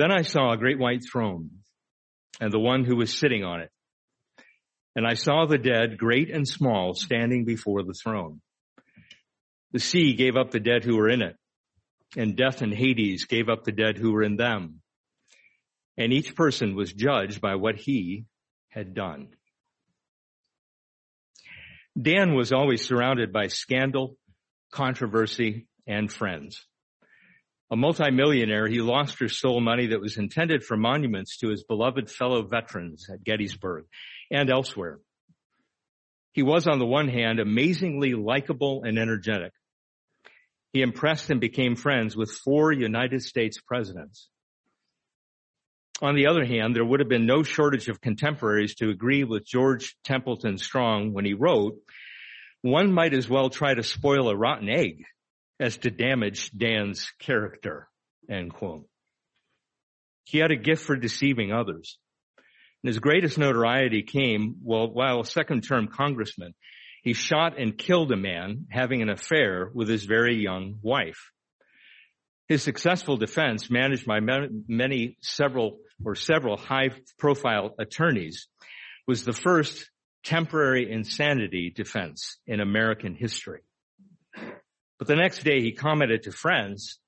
[0.00, 1.50] Then I saw a great white throne
[2.40, 3.70] and the one who was sitting on it.
[4.96, 8.40] And I saw the dead, great and small, standing before the throne.
[9.72, 11.36] The sea gave up the dead who were in it,
[12.16, 14.80] and death and Hades gave up the dead who were in them.
[15.98, 18.24] And each person was judged by what he
[18.70, 19.28] had done.
[22.00, 24.16] Dan was always surrounded by scandal,
[24.72, 26.64] controversy, and friends.
[27.72, 32.10] A multimillionaire, he lost or stole money that was intended for monuments to his beloved
[32.10, 33.84] fellow veterans at Gettysburg
[34.30, 34.98] and elsewhere.
[36.32, 39.52] He was on the one hand amazingly likable and energetic.
[40.72, 44.28] He impressed and became friends with four United States presidents.
[46.02, 49.46] On the other hand, there would have been no shortage of contemporaries to agree with
[49.46, 51.76] George Templeton Strong when he wrote,
[52.62, 55.04] one might as well try to spoil a rotten egg
[55.60, 57.88] as to damage Dan's character,
[58.28, 58.88] end quote.
[60.24, 61.98] He had a gift for deceiving others.
[62.82, 66.54] And his greatest notoriety came well, while a second term congressman.
[67.02, 71.30] He shot and killed a man having an affair with his very young wife.
[72.48, 78.48] His successful defense, managed by many, several, or several high profile attorneys,
[79.06, 79.88] was the first
[80.24, 83.60] temporary insanity defense in American history.
[85.00, 86.98] But the next day he commented to friends,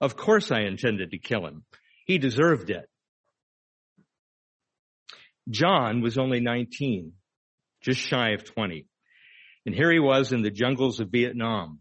[0.00, 1.64] of course I intended to kill him.
[2.06, 2.88] He deserved it.
[5.50, 7.14] John was only 19,
[7.82, 8.86] just shy of 20.
[9.66, 11.80] And here he was in the jungles of Vietnam,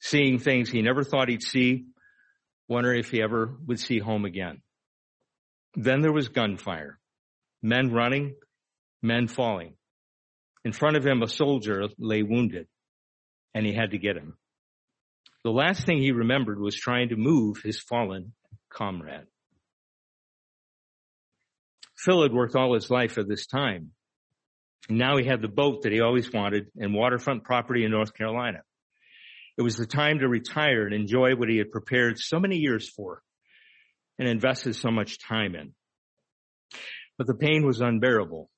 [0.00, 1.84] seeing things he never thought he'd see,
[2.66, 4.62] wondering if he ever would see home again.
[5.76, 6.98] Then there was gunfire,
[7.62, 8.34] men running,
[9.00, 9.76] men falling.
[10.64, 12.66] In front of him, a soldier lay wounded,
[13.54, 14.36] and he had to get him.
[15.44, 18.32] The last thing he remembered was trying to move his fallen
[18.70, 19.26] comrade.
[21.96, 23.90] Phil had worked all his life at this time.
[24.88, 28.62] Now he had the boat that he always wanted and waterfront property in North Carolina.
[29.56, 32.88] It was the time to retire and enjoy what he had prepared so many years
[32.88, 33.22] for
[34.18, 35.74] and invested so much time in.
[37.18, 38.48] But the pain was unbearable.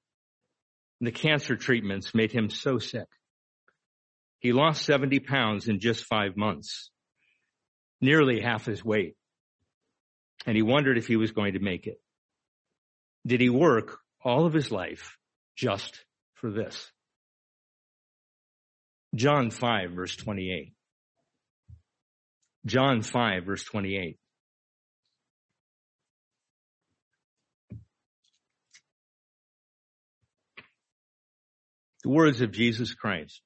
[1.00, 3.08] The cancer treatments made him so sick.
[4.44, 6.90] He lost 70 pounds in just five months,
[8.02, 9.16] nearly half his weight.
[10.44, 11.98] And he wondered if he was going to make it.
[13.26, 15.16] Did he work all of his life
[15.56, 16.92] just for this?
[19.14, 20.74] John 5 verse 28.
[22.66, 24.18] John 5 verse 28.
[32.02, 33.40] The words of Jesus Christ.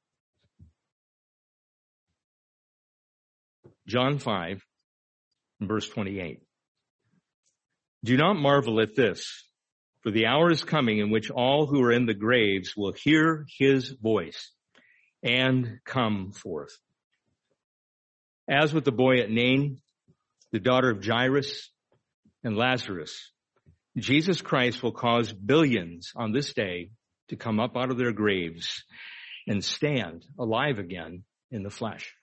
[3.88, 4.62] John 5,
[5.60, 5.66] hmm.
[5.66, 6.40] verse 28.
[8.04, 9.44] Do not marvel at this,
[10.02, 13.46] for the hour is coming in which all who are in the graves will hear
[13.58, 14.52] his voice
[15.22, 16.76] and come forth.
[18.48, 19.80] As with the boy at Nain,
[20.52, 21.70] the daughter of Jairus
[22.44, 23.32] and Lazarus,
[23.96, 26.90] Jesus Christ will cause billions on this day
[27.30, 28.84] to come up out of their graves
[29.46, 32.14] and stand alive again in the flesh.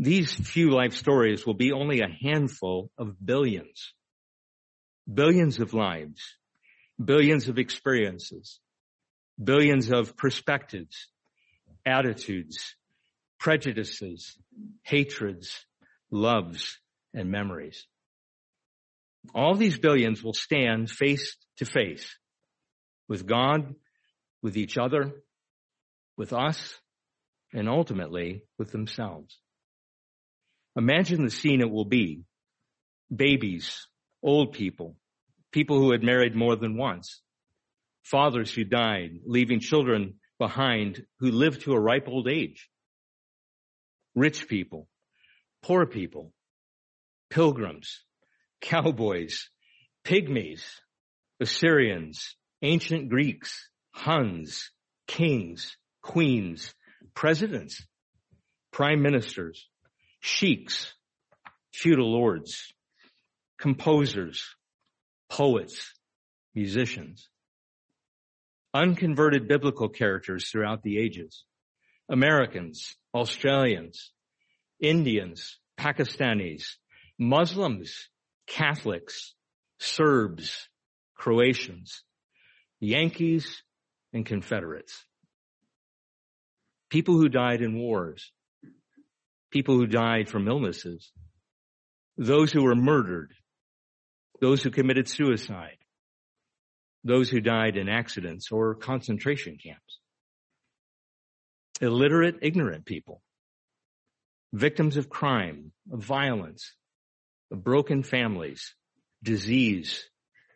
[0.00, 3.92] These few life stories will be only a handful of billions.
[5.12, 6.38] Billions of lives,
[7.02, 8.60] billions of experiences,
[9.42, 11.08] billions of perspectives,
[11.84, 12.76] attitudes,
[13.38, 14.38] prejudices,
[14.84, 15.66] hatreds,
[16.10, 16.78] loves,
[17.12, 17.86] and memories.
[19.34, 22.16] All these billions will stand face to face
[23.06, 23.74] with God,
[24.40, 25.12] with each other,
[26.16, 26.74] with us,
[27.52, 29.38] and ultimately with themselves.
[30.76, 32.22] Imagine the scene it will be.
[33.14, 33.86] Babies,
[34.22, 34.96] old people,
[35.52, 37.22] people who had married more than once,
[38.02, 42.68] fathers who died, leaving children behind who lived to a ripe old age,
[44.14, 44.88] rich people,
[45.62, 46.32] poor people,
[47.30, 48.04] pilgrims,
[48.60, 49.48] cowboys,
[50.04, 50.62] pygmies,
[51.40, 54.70] Assyrians, ancient Greeks, Huns,
[55.06, 56.74] kings, queens,
[57.14, 57.82] presidents,
[58.72, 59.69] prime ministers,
[60.20, 60.92] sheiks,
[61.72, 62.72] feudal lords,
[63.58, 64.44] composers,
[65.28, 65.94] poets,
[66.54, 67.28] musicians,
[68.72, 71.44] unconverted biblical characters throughout the ages,
[72.08, 74.12] Americans, Australians,
[74.80, 76.76] Indians, Pakistanis,
[77.18, 78.08] Muslims,
[78.46, 79.34] Catholics,
[79.78, 80.68] Serbs,
[81.14, 82.02] Croatians,
[82.80, 83.62] Yankees,
[84.12, 85.04] and Confederates.
[86.88, 88.32] People who died in wars,
[89.50, 91.10] people who died from illnesses,
[92.16, 93.32] those who were murdered,
[94.40, 95.76] those who committed suicide,
[97.04, 99.98] those who died in accidents or concentration camps,
[101.80, 103.22] illiterate, ignorant people,
[104.52, 106.74] victims of crime, of violence,
[107.50, 108.74] of broken families,
[109.22, 110.08] disease,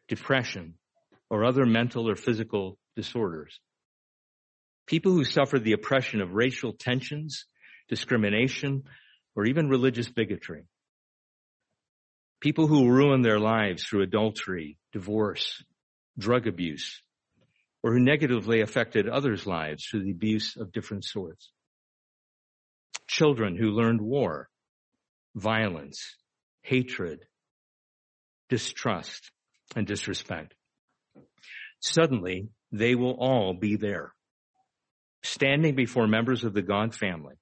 [0.08, 0.74] depression,
[1.30, 3.58] or other mental or physical disorders.
[4.86, 7.46] People who suffered the oppression of racial tensions,
[7.88, 8.84] discrimination,
[9.34, 10.66] or even religious bigotry.
[12.40, 15.62] People who ruined their lives through adultery, divorce,
[16.18, 17.02] drug abuse,
[17.82, 21.50] or who negatively affected others' lives through the abuse of different sorts.
[23.06, 24.48] Children who learned war,
[25.34, 26.16] violence,
[26.62, 27.20] hatred,
[28.48, 29.30] distrust,
[29.76, 30.54] and disrespect.
[31.80, 34.14] Suddenly, they will all be there,
[35.22, 37.34] standing before members of the God family,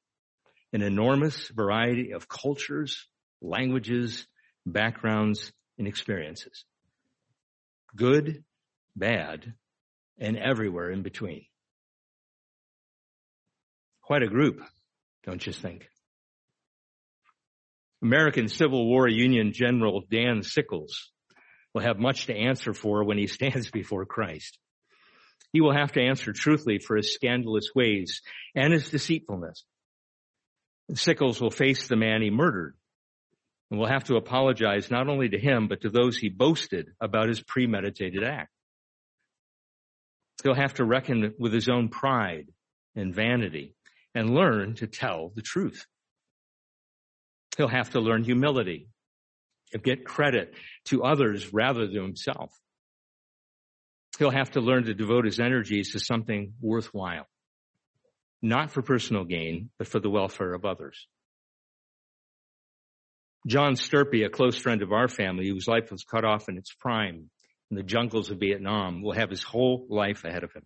[0.72, 3.06] an enormous variety of cultures,
[3.40, 4.26] languages,
[4.64, 6.64] backgrounds, and experiences.
[7.94, 8.44] Good,
[8.96, 9.54] bad,
[10.18, 11.44] and everywhere in between.
[14.02, 14.60] Quite a group,
[15.24, 15.88] don't you think?
[18.02, 21.12] American Civil War Union General Dan Sickles
[21.72, 24.58] will have much to answer for when he stands before Christ.
[25.52, 28.22] He will have to answer truthfully for his scandalous ways
[28.54, 29.64] and his deceitfulness.
[30.98, 32.74] Sickles will face the man he murdered
[33.70, 37.28] and will have to apologize not only to him, but to those he boasted about
[37.28, 38.50] his premeditated act.
[40.42, 42.48] He'll have to reckon with his own pride
[42.94, 43.74] and vanity
[44.14, 45.86] and learn to tell the truth.
[47.56, 48.88] He'll have to learn humility
[49.72, 50.54] and get credit
[50.86, 52.52] to others rather than himself.
[54.18, 57.26] He'll have to learn to devote his energies to something worthwhile,
[58.42, 61.06] not for personal gain, but for the welfare of others.
[63.46, 66.72] John Sturpey, a close friend of our family whose life was cut off in its
[66.74, 67.30] prime
[67.70, 70.64] in the jungles of Vietnam will have his whole life ahead of him.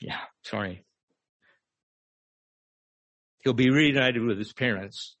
[0.00, 0.84] Yeah, sorry.
[3.44, 5.16] He'll be reunited with his parents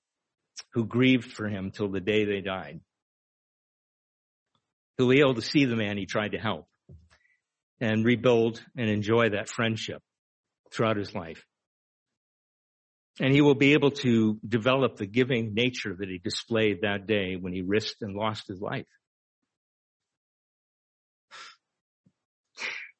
[0.72, 2.80] who grieved for him till the day they died.
[4.96, 6.66] He'll be able to see the man he tried to help
[7.82, 10.00] and rebuild and enjoy that friendship
[10.72, 11.44] throughout his life.
[13.20, 17.36] And he will be able to develop the giving nature that he displayed that day
[17.38, 18.86] when he risked and lost his life.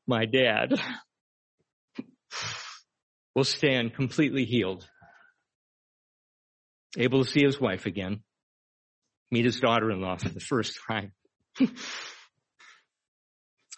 [0.05, 0.75] My dad
[3.37, 4.85] will stand completely healed,
[6.99, 8.25] able to see his wife again,
[9.31, 11.13] meet his daughter-in-law for the first time,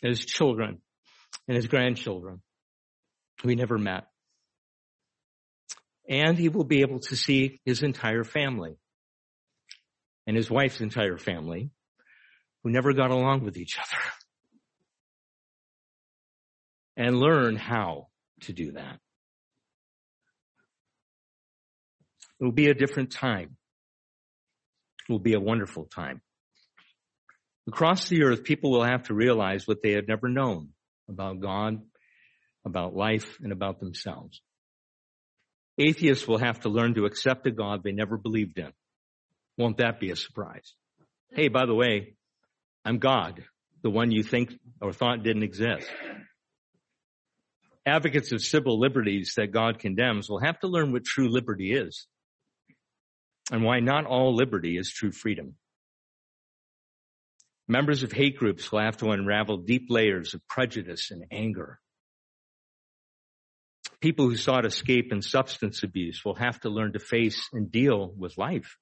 [0.00, 0.80] his children
[1.48, 2.40] and his grandchildren
[3.42, 4.04] who he never met
[6.08, 8.76] and he will be able to see his entire family
[10.26, 11.70] and his wife's entire family
[12.62, 14.02] who never got along with each other
[16.96, 18.08] and learn how
[18.42, 18.98] to do that.
[22.40, 23.56] It will be a different time.
[25.08, 26.20] It will be a wonderful time.
[27.66, 30.73] Across the earth, people will have to realize what they had never known
[31.08, 31.82] about God,
[32.64, 34.40] about life, and about themselves.
[35.78, 38.72] Atheists will have to learn to accept a God they never believed in.
[39.58, 40.74] Won't that be a surprise?
[41.32, 42.14] Hey, by the way,
[42.84, 43.44] I'm God,
[43.82, 45.88] the one you think or thought didn't exist.
[47.86, 52.06] Advocates of civil liberties that God condemns will have to learn what true liberty is
[53.50, 55.56] and why not all liberty is true freedom.
[57.66, 61.80] Members of hate groups will have to unravel deep layers of prejudice and anger
[64.04, 68.12] people who sought escape in substance abuse will have to learn to face and deal
[68.18, 68.76] with life.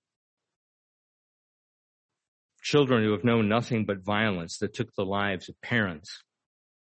[2.60, 6.24] Children who have known nothing but violence that took the lives of parents,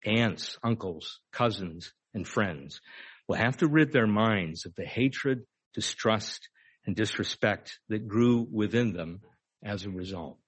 [0.06, 2.80] aunts, uncles, cousins, and friends
[3.28, 5.42] will have to rid their minds of the hatred,
[5.74, 6.48] distrust,
[6.86, 9.20] and disrespect that grew within them
[9.62, 10.38] as a result.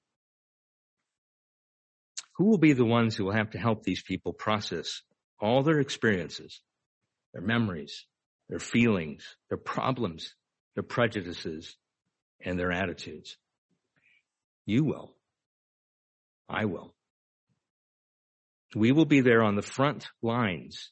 [2.38, 5.02] Who will be the ones who will have to help these people process
[5.40, 6.60] all their experiences
[7.32, 8.06] their memories,
[8.48, 10.34] their feelings, their problems,
[10.74, 11.76] their prejudices,
[12.40, 13.36] and their attitudes.
[14.64, 15.14] You will.
[16.48, 16.94] I will.
[18.74, 20.90] We will be there on the front lines.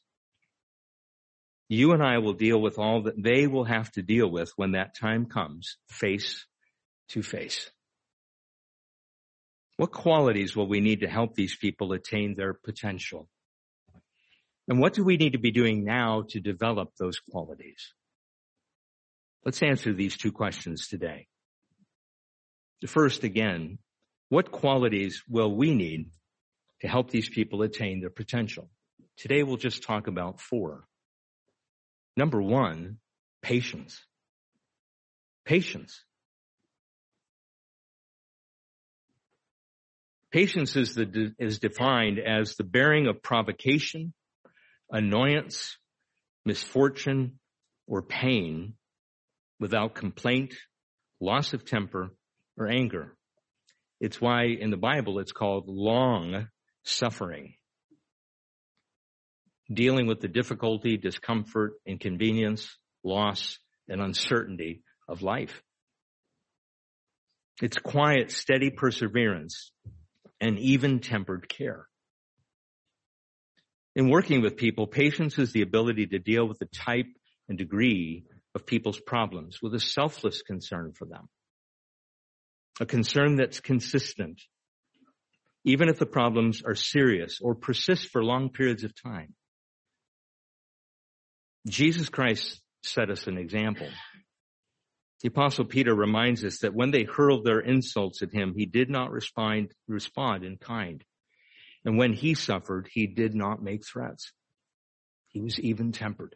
[1.67, 4.73] You and I will deal with all that they will have to deal with when
[4.73, 6.45] that time comes, face
[7.09, 7.71] to face.
[9.77, 13.29] What qualities will we need to help these people attain their potential?
[14.67, 17.93] And what do we need to be doing now to develop those qualities?
[19.43, 21.27] Let's answer these two questions today.
[22.81, 23.77] The first, again,
[24.29, 26.09] what qualities will we need
[26.81, 28.69] to help these people attain their potential?
[29.17, 30.87] Today we'll just talk about four.
[32.17, 32.97] Number one,
[33.41, 34.03] patience.
[35.45, 36.03] Patience.
[40.35, 44.13] Patience is, the, is defined as the bearing of provocation,
[44.91, 45.77] annoyance,
[46.43, 47.39] misfortune,
[47.87, 48.73] or pain
[49.61, 50.53] without complaint,
[51.21, 52.09] loss of temper,
[52.57, 53.15] or anger.
[54.01, 56.49] It's why in the Bible it's called long
[56.83, 57.53] suffering.
[59.73, 65.61] Dealing with the difficulty, discomfort, inconvenience, loss, and uncertainty of life.
[67.61, 69.71] It's quiet, steady perseverance
[70.41, 71.87] and even tempered care.
[73.95, 77.07] In working with people, patience is the ability to deal with the type
[77.47, 81.29] and degree of people's problems with a selfless concern for them.
[82.79, 84.41] A concern that's consistent,
[85.63, 89.33] even if the problems are serious or persist for long periods of time.
[91.67, 93.87] Jesus Christ set us an example.
[95.25, 98.91] The apostle Peter reminds us that when they hurled their insults at him, he did
[98.91, 101.03] not respond, respond in kind.
[101.83, 104.31] And when he suffered, he did not make threats.
[105.29, 106.35] He was even tempered.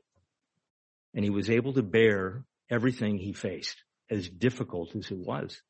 [1.14, 3.78] And he was able to bear everything he faced,
[4.10, 5.62] as difficult as it was.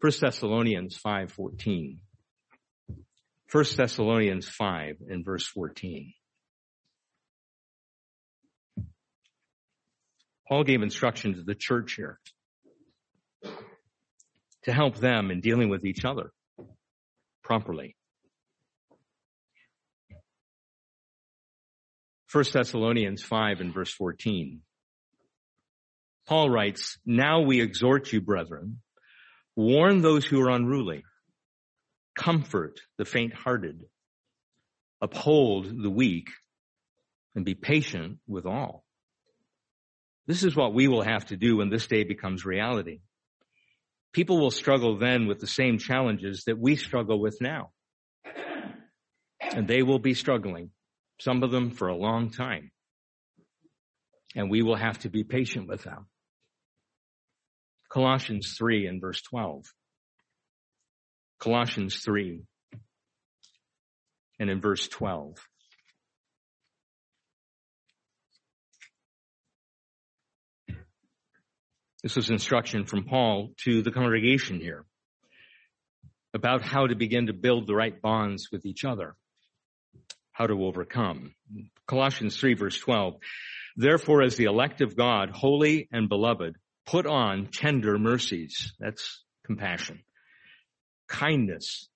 [0.00, 1.98] 1 Thessalonians 5:14.
[3.52, 6.14] 1 Thessalonians 5 and verse 14.
[10.50, 12.18] Paul gave instruction to the church here
[14.64, 16.32] to help them in dealing with each other
[17.44, 17.96] properly.
[22.32, 24.62] 1 Thessalonians 5 and verse 14.
[26.26, 28.80] Paul writes, Now we exhort you, brethren,
[29.54, 31.04] warn those who are unruly,
[32.16, 33.84] comfort the faint-hearted,
[35.00, 36.28] uphold the weak,
[37.36, 38.84] and be patient with all.
[40.30, 43.00] This is what we will have to do when this day becomes reality.
[44.12, 47.72] People will struggle then with the same challenges that we struggle with now.
[49.40, 50.70] And they will be struggling,
[51.20, 52.70] some of them for a long time.
[54.36, 56.06] And we will have to be patient with them.
[57.92, 59.64] Colossians 3 and verse 12.
[61.40, 62.44] Colossians 3
[64.38, 65.34] and in verse 12.
[72.02, 74.86] This was instruction from Paul to the congregation here
[76.32, 79.16] about how to begin to build the right bonds with each other,
[80.32, 81.34] how to overcome.
[81.86, 83.16] Colossians 3 verse 12.
[83.76, 88.72] Therefore, as the elect of God, holy and beloved, put on tender mercies.
[88.78, 90.02] That's compassion,
[91.06, 91.88] kindness,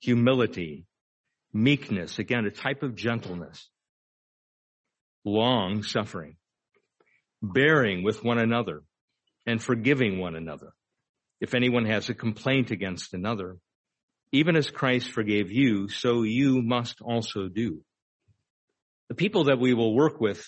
[0.00, 0.86] humility,
[1.52, 2.18] meekness.
[2.20, 3.68] Again, a type of gentleness,
[5.24, 6.36] long suffering
[7.42, 8.82] bearing with one another
[9.46, 10.72] and forgiving one another.
[11.40, 13.58] If anyone has a complaint against another,
[14.32, 17.82] even as Christ forgave you, so you must also do.
[19.08, 20.44] The people that we will work with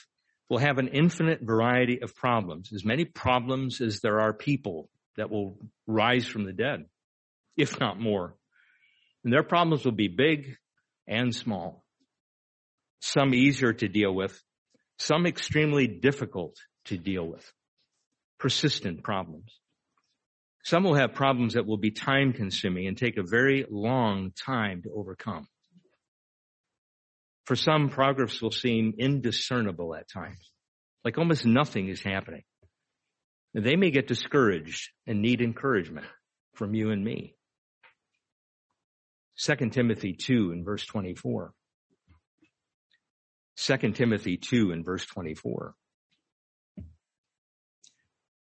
[0.48, 5.30] will have an infinite variety of problems, as many problems as there are people that
[5.30, 6.84] will rise from the dead,
[7.56, 8.34] if not more.
[9.24, 10.56] And their problems will be big
[11.06, 11.84] and small.
[13.00, 14.38] Some easier to deal with,
[14.98, 16.56] some extremely difficult
[16.86, 17.50] to deal with.
[18.38, 19.58] Persistent problems.
[20.64, 24.82] Some will have problems that will be time consuming and take a very long time
[24.82, 25.46] to overcome.
[27.46, 30.50] For some, progress will seem indiscernible at times,
[31.04, 32.42] like almost nothing is happening.
[33.54, 36.06] They may get discouraged and need encouragement
[36.54, 37.34] from you and me.
[39.38, 41.52] 2 Timothy 2 in verse 24.
[43.56, 45.74] 2 Timothy 2 in verse 24.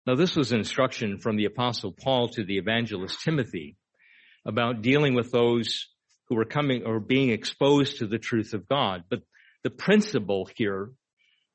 [0.05, 3.75] Now this was instruction from the apostle Paul to the evangelist Timothy
[4.45, 5.87] about dealing with those
[6.27, 9.05] who were coming or being exposed to the truth of God.
[9.09, 9.21] But
[9.63, 10.91] the principle here,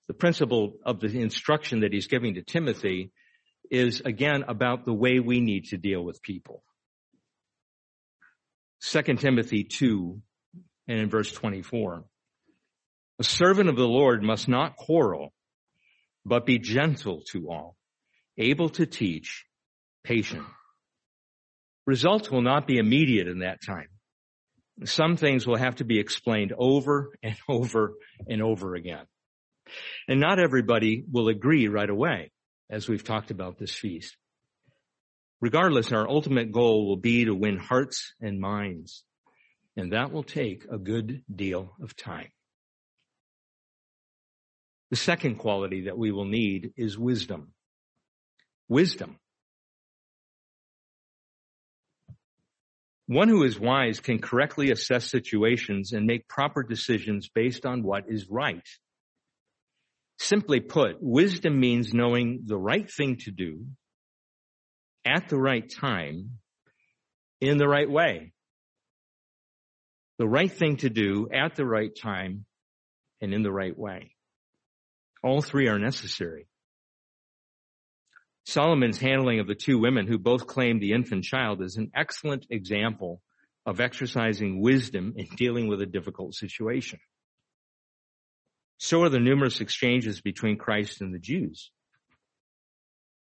[0.08, 3.12] the principle of the instruction that he's giving to Timothy
[3.70, 6.64] is again about the way we need to deal with people.
[8.82, 10.20] 2 Timothy 2
[10.88, 12.04] and in verse 24.
[13.20, 15.32] A servant of the Lord must not quarrel,
[16.24, 17.76] but be gentle to all
[18.40, 19.44] able to teach,
[20.04, 20.44] patient.
[21.86, 23.88] Results will not be immediate in that time.
[24.84, 27.94] Some things will have to be explained over and over
[28.26, 29.04] and over again.
[30.08, 32.32] And not everybody will agree right away,
[32.68, 34.16] as we've talked about this feast.
[35.40, 39.04] Regardless, our ultimate goal will be to win hearts and minds.
[39.76, 42.28] And that will take a good deal of time.
[44.90, 47.52] The second quality that we will need is wisdom.
[48.70, 49.18] Wisdom.
[53.08, 58.04] One who is wise can correctly assess situations and make proper decisions based on what
[58.08, 58.66] is right.
[60.20, 63.66] Simply put, wisdom means knowing the right thing to do
[65.04, 66.38] at the right time
[67.40, 68.32] in the right way.
[70.20, 72.44] The right thing to do at the right time
[73.20, 74.14] and in the right way.
[75.24, 76.46] All three are necessary.
[78.46, 82.46] Solomon's handling of the two women who both claimed the infant child is an excellent
[82.50, 83.22] example
[83.66, 86.98] of exercising wisdom in dealing with a difficult situation.
[88.78, 91.70] So are the numerous exchanges between Christ and the Jews.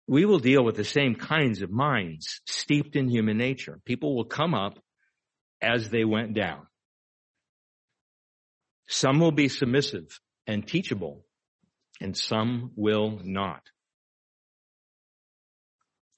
[0.08, 3.80] We will deal with the same kinds of minds steeped in human nature.
[3.84, 4.80] People will come up
[5.62, 6.68] as they went down.
[8.88, 11.26] Some will be submissive and teachable,
[12.00, 13.64] and some will not.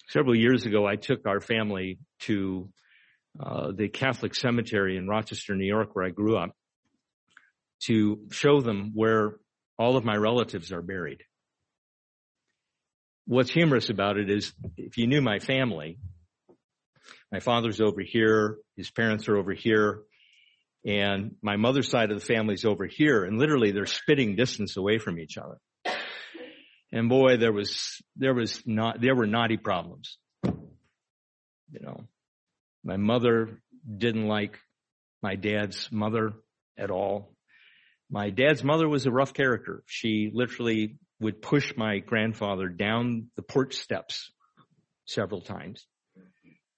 [0.10, 2.70] Several years ago, I took our family to
[3.40, 6.52] uh, the Catholic cemetery in Rochester, New York, where I grew up,
[7.84, 9.36] to show them where
[9.78, 11.22] all of my relatives are buried.
[13.28, 16.00] What's humorous about it is if you knew my family,
[17.32, 20.02] my father's over here, his parents are over here,
[20.84, 24.98] and my mother's side of the family's over here, and literally they're spitting distance away
[24.98, 25.58] from each other.
[26.92, 30.18] And boy, there was, there was not, there were naughty problems.
[30.44, 32.04] You know,
[32.84, 33.62] my mother
[33.98, 34.58] didn't like
[35.22, 36.34] my dad's mother
[36.78, 37.36] at all.
[38.10, 39.84] My dad's mother was a rough character.
[39.86, 44.32] She literally would push my grandfather down the porch steps
[45.06, 45.86] several times.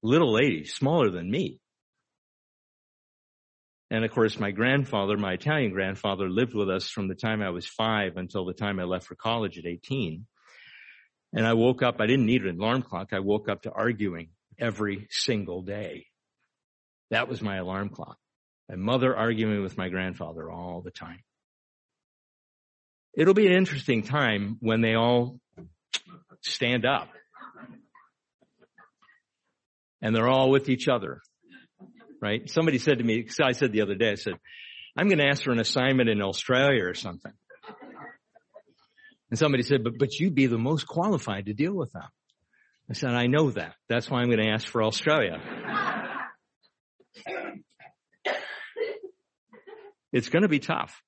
[0.04, 1.60] Little lady, smaller than me.
[3.92, 7.50] And of course, my grandfather, my Italian grandfather, lived with us from the time I
[7.50, 10.26] was five until the time I left for college at 18.
[11.34, 13.10] And I woke up, I didn't need an alarm clock.
[13.12, 16.06] I woke up to arguing every single day.
[17.10, 18.18] That was my alarm clock.
[18.70, 21.20] My mother arguing with my grandfather all the time.
[23.14, 25.42] It'll be an interesting time when they all
[26.40, 27.10] stand up
[30.02, 31.22] and they're all with each other
[32.22, 32.50] right?
[32.50, 34.36] Somebody said to me, I said the other day, I said,
[34.96, 37.34] I'm going to ask for an assignment in Australia or something.
[39.30, 42.08] And somebody said, but, but you'd be the most qualified to deal with them.
[42.90, 43.76] I said, I know that.
[43.88, 45.42] That's why I'm going to ask for Australia.
[50.12, 51.02] it's going to be tough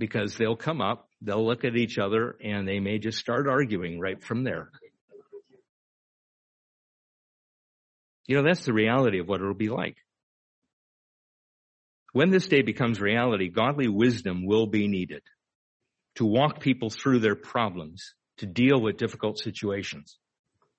[0.00, 4.00] because they'll come up, they'll look at each other and they may just start arguing
[4.00, 4.70] right from there.
[8.30, 9.96] You know, that's the reality of what it'll be like.
[12.12, 15.24] When this day becomes reality, godly wisdom will be needed
[16.14, 20.16] to walk people through their problems, to deal with difficult situations,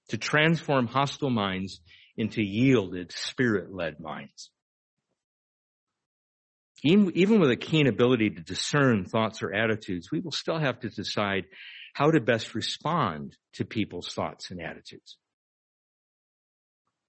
[0.08, 1.82] to transform hostile minds
[2.16, 4.50] into yielded, spirit-led minds.
[6.86, 10.80] Even, even with a keen ability to discern thoughts or attitudes, we will still have
[10.80, 11.44] to decide
[11.94, 15.18] how to best respond to people's thoughts and attitudes.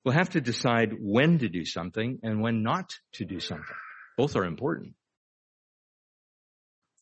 [0.04, 3.76] We'll have to decide when to do something and when not to do something.
[4.16, 4.94] Both are important.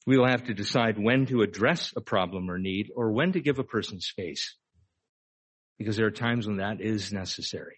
[0.06, 3.40] We will have to decide when to address a problem or need or when to
[3.40, 4.56] give a person space.
[5.78, 7.76] Because there are times when that is necessary.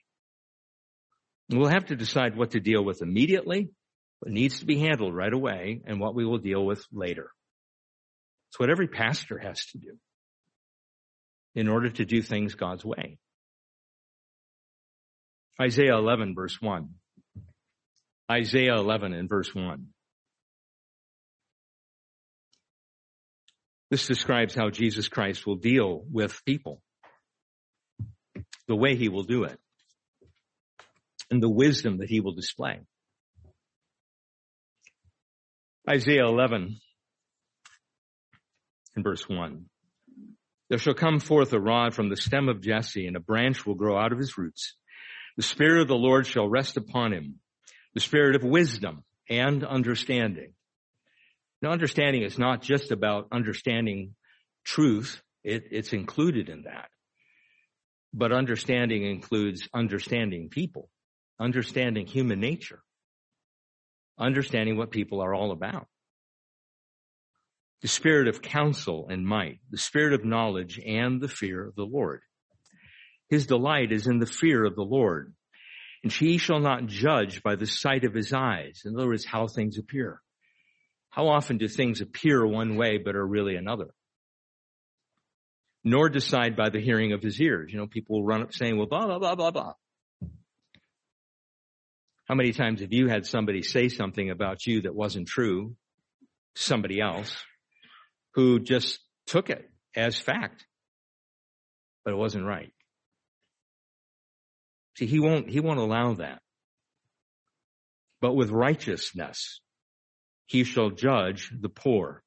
[1.48, 3.70] we'll have to decide what to deal with immediately,
[4.18, 7.30] what needs to be handled right away, and what we will deal with later.
[8.50, 9.98] It's what every pastor has to do
[11.54, 13.18] in order to do things God's way.
[15.60, 16.88] Isaiah 11 verse 1.
[18.30, 19.86] Isaiah 11 and verse 1.
[23.90, 26.80] This describes how Jesus Christ will deal with people.
[28.66, 29.58] The way he will do it.
[31.30, 32.80] And the wisdom that he will display.
[35.88, 36.78] Isaiah 11
[38.94, 39.66] and verse 1.
[40.70, 43.74] There shall come forth a rod from the stem of Jesse and a branch will
[43.74, 44.74] grow out of his roots.
[45.36, 47.40] The Spirit of the Lord shall rest upon him,
[47.94, 50.54] the Spirit of wisdom and understanding.
[51.62, 54.14] Now, understanding is not just about understanding
[54.64, 55.22] truth.
[55.44, 56.90] It, it's included in that.
[58.14, 60.90] But understanding includes understanding people,
[61.40, 62.82] understanding human nature,
[64.18, 65.88] understanding what people are all about.
[67.82, 71.84] the spirit of counsel and might, the spirit of knowledge and the fear of the
[71.84, 72.22] Lord.
[73.32, 75.32] His delight is in the fear of the Lord.
[76.02, 78.82] And he shall not judge by the sight of his eyes.
[78.84, 80.20] In other words, how things appear.
[81.08, 83.94] How often do things appear one way but are really another?
[85.82, 87.72] Nor decide by the hearing of his ears.
[87.72, 89.72] You know, people will run up saying, well, blah, blah, blah, blah, blah.
[92.26, 95.74] How many times have you had somebody say something about you that wasn't true?
[96.54, 97.34] Somebody else
[98.34, 100.66] who just took it as fact,
[102.04, 102.70] but it wasn't right.
[104.96, 106.40] See, he won't, he won't allow that.
[108.20, 109.60] But with righteousness,
[110.46, 112.22] he shall judge the poor.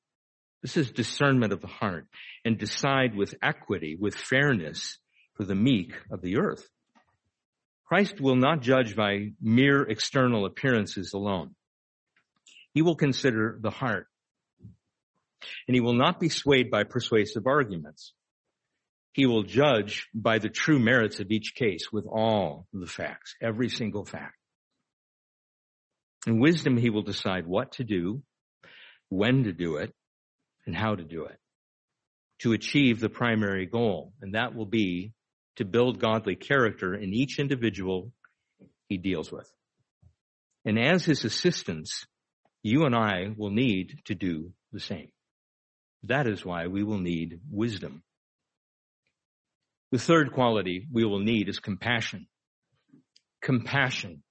[0.61, 2.07] This is discernment of the heart
[2.43, 4.97] and decide with equity, with fairness
[5.35, 6.67] for the meek of the earth.
[7.85, 11.53] Christ will not judge by mere external appearances alone.
[12.73, 14.07] He will consider the heart.
[15.67, 18.14] And he will not be swayed by persuasive arguments.
[19.15, 23.69] He will judge by the true merits of each case with all the facts, every
[23.69, 24.35] single fact.
[26.27, 28.23] In wisdom, he will decide what to do,
[29.07, 29.95] when to do it,
[30.65, 31.39] and how to do it
[32.39, 34.11] to achieve the primary goal.
[34.21, 35.13] And that will be
[35.55, 38.11] to build godly character in each individual
[38.89, 39.49] he deals with.
[40.65, 42.05] And as his assistants,
[42.63, 45.13] you and I will need to do the same.
[46.03, 48.03] That is why we will need wisdom.
[49.95, 52.27] The third quality we will need is compassion.
[53.41, 54.23] Compassion.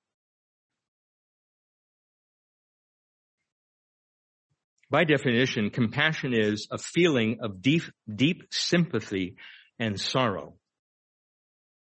[4.90, 9.36] By definition, compassion is a feeling of deep, deep sympathy
[9.78, 10.58] and sorrow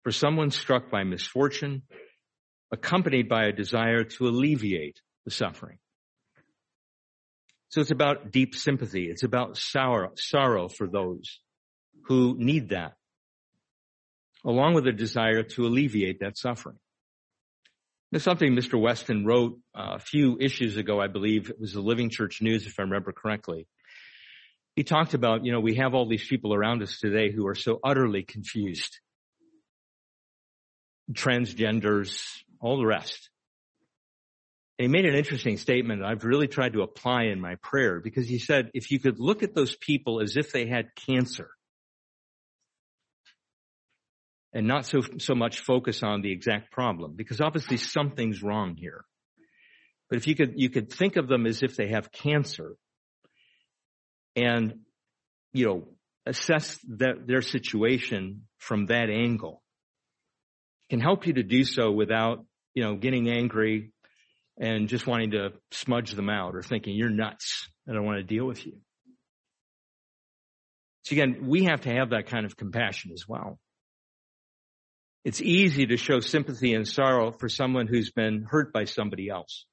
[0.02, 1.80] for someone struck by misfortune,
[2.70, 5.78] accompanied by a desire to alleviate the suffering.
[7.70, 9.08] So it's about deep sympathy.
[9.08, 11.40] It's about sorrow, sorrow for those
[12.08, 12.96] who need that,
[14.44, 16.78] along with a desire to alleviate that suffering.
[18.10, 18.80] There's something Mr.
[18.80, 21.50] Weston wrote uh, a few issues ago, I believe.
[21.50, 23.68] It was the Living Church News, if I remember correctly.
[24.74, 27.54] He talked about, you know, we have all these people around us today who are
[27.54, 28.98] so utterly confused
[31.12, 32.24] transgenders,
[32.60, 33.30] all the rest.
[34.78, 38.00] And he made an interesting statement that I've really tried to apply in my prayer
[38.00, 41.50] because he said, if you could look at those people as if they had cancer
[44.52, 49.04] and not so, so much focus on the exact problem, because obviously something's wrong here.
[50.08, 52.74] But if you could, you could think of them as if they have cancer
[54.34, 54.80] and,
[55.52, 55.88] you know,
[56.26, 59.62] assess that, their situation from that angle
[60.90, 63.92] can help you to do so without, you know, getting angry
[64.58, 67.68] and just wanting to smudge them out or thinking you're nuts.
[67.86, 68.78] And I don't want to deal with you.
[71.04, 73.58] So again, we have to have that kind of compassion as well.
[75.24, 79.66] It's easy to show sympathy and sorrow for someone who's been hurt by somebody else,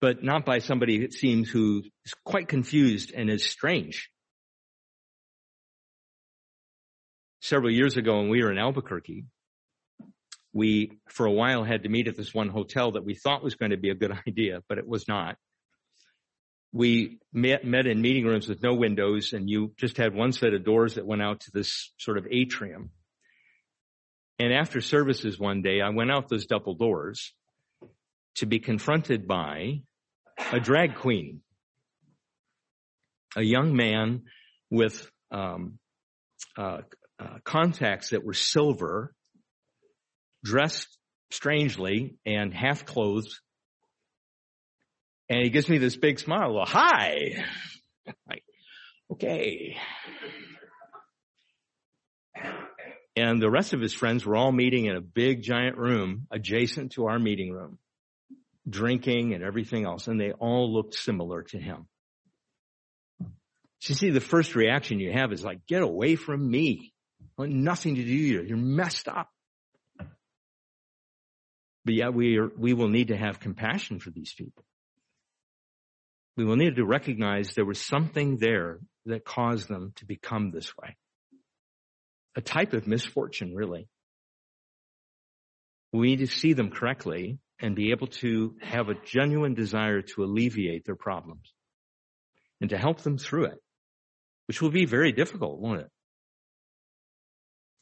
[0.00, 4.10] but not by somebody it seems who is quite confused and is strange.
[7.46, 9.24] several years ago when we were in Albuquerque,
[10.52, 13.54] we, for a while, had to meet at this one hotel that we thought was
[13.54, 15.36] going to be a good idea, but it was not.
[16.72, 20.52] We met, met in meeting rooms with no windows and you just had one set
[20.52, 22.90] of doors that went out to this sort of atrium.
[24.38, 27.32] And after services one day, I went out those double doors
[28.36, 29.80] to be confronted by
[30.52, 31.40] a drag queen,
[33.34, 34.24] a young man
[34.70, 35.78] with um,
[36.58, 36.82] uh,
[37.18, 39.14] uh, contacts that were silver,
[40.44, 40.88] dressed
[41.30, 43.32] strangely and half clothed.
[45.30, 46.54] And he gives me this big smile.
[46.54, 47.44] Well, hi.
[49.12, 49.76] okay.
[53.16, 56.92] And the rest of his friends were all meeting in a big giant room adjacent
[56.92, 57.78] to our meeting room,
[58.68, 60.06] drinking and everything else.
[60.06, 61.86] And they all looked similar to him.
[63.80, 66.92] So you see, the first reaction you have is like, get away from me
[67.38, 68.42] I want nothing to do here.
[68.42, 69.30] You're messed up.
[71.84, 74.64] But yet we are, we will need to have compassion for these people.
[76.36, 80.76] We will need to recognize there was something there that caused them to become this
[80.76, 80.96] way.
[82.36, 83.88] A type of misfortune, really.
[85.92, 90.24] We need to see them correctly and be able to have a genuine desire to
[90.24, 91.52] alleviate their problems
[92.60, 93.58] and to help them through it,
[94.46, 95.90] which will be very difficult, won't it?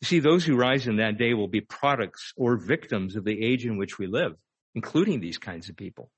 [0.01, 3.45] You see, those who rise in that day will be products or victims of the
[3.45, 4.35] age in which we live,
[4.75, 6.11] including these kinds of people.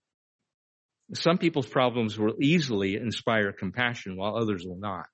[1.14, 5.07] Some people's problems will easily inspire compassion while others will not.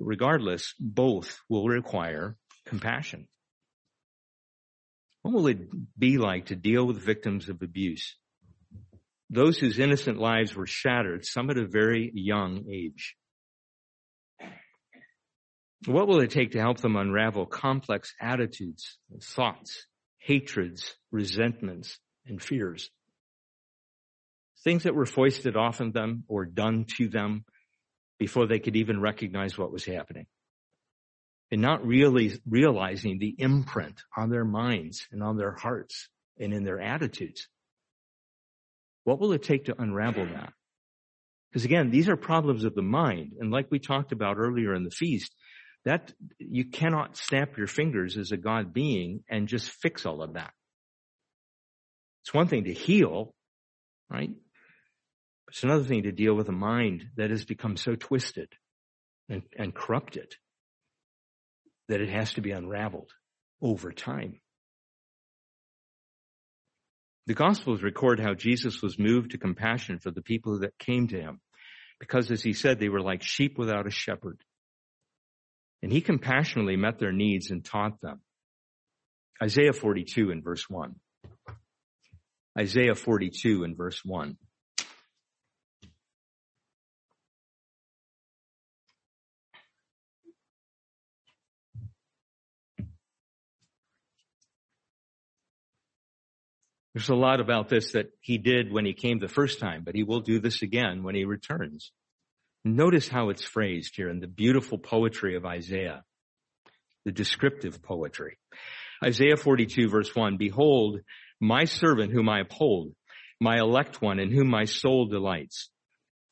[0.00, 3.28] Regardless, both will require compassion.
[5.22, 8.16] What will it be like to deal with victims of abuse?
[9.28, 13.14] Those whose innocent lives were shattered, some at a very young age.
[15.86, 19.86] What will it take to help them unravel complex attitudes, thoughts,
[20.18, 22.90] hatreds, resentments, and fears?
[24.64, 27.44] Things that were foisted off of them or done to them
[28.20, 30.26] before they could even recognize what was happening.
[31.50, 36.62] And not really realizing the imprint on their minds and on their hearts and in
[36.62, 37.48] their attitudes.
[39.02, 40.52] What will it take to unravel that?
[41.50, 43.32] Because again, these are problems of the mind.
[43.40, 45.34] And like we talked about earlier in the feast,
[45.84, 50.34] that you cannot snap your fingers as a God being and just fix all of
[50.34, 50.52] that.
[52.22, 53.34] It's one thing to heal,
[54.10, 54.30] right?
[55.50, 58.52] It's another thing to deal with a mind that has become so twisted
[59.28, 60.32] and, and corrupted
[61.88, 63.10] that it has to be unraveled
[63.60, 64.40] over time.
[67.26, 71.20] The Gospels record how Jesus was moved to compassion for the people that came to
[71.20, 71.40] him
[71.98, 74.40] because as he said, they were like sheep without a shepherd.
[75.82, 78.20] And he compassionately met their needs and taught them.
[79.42, 80.94] Isaiah 42 in verse 1.
[82.56, 84.36] Isaiah 42 in verse 1.
[97.00, 99.94] There's a lot about this that he did when he came the first time, but
[99.94, 101.92] he will do this again when he returns.
[102.62, 106.04] Notice how it's phrased here in the beautiful poetry of Isaiah,
[107.06, 108.36] the descriptive poetry.
[109.02, 111.00] Isaiah 42 verse 1, Behold,
[111.40, 112.92] my servant whom I uphold,
[113.40, 115.70] my elect one in whom my soul delights.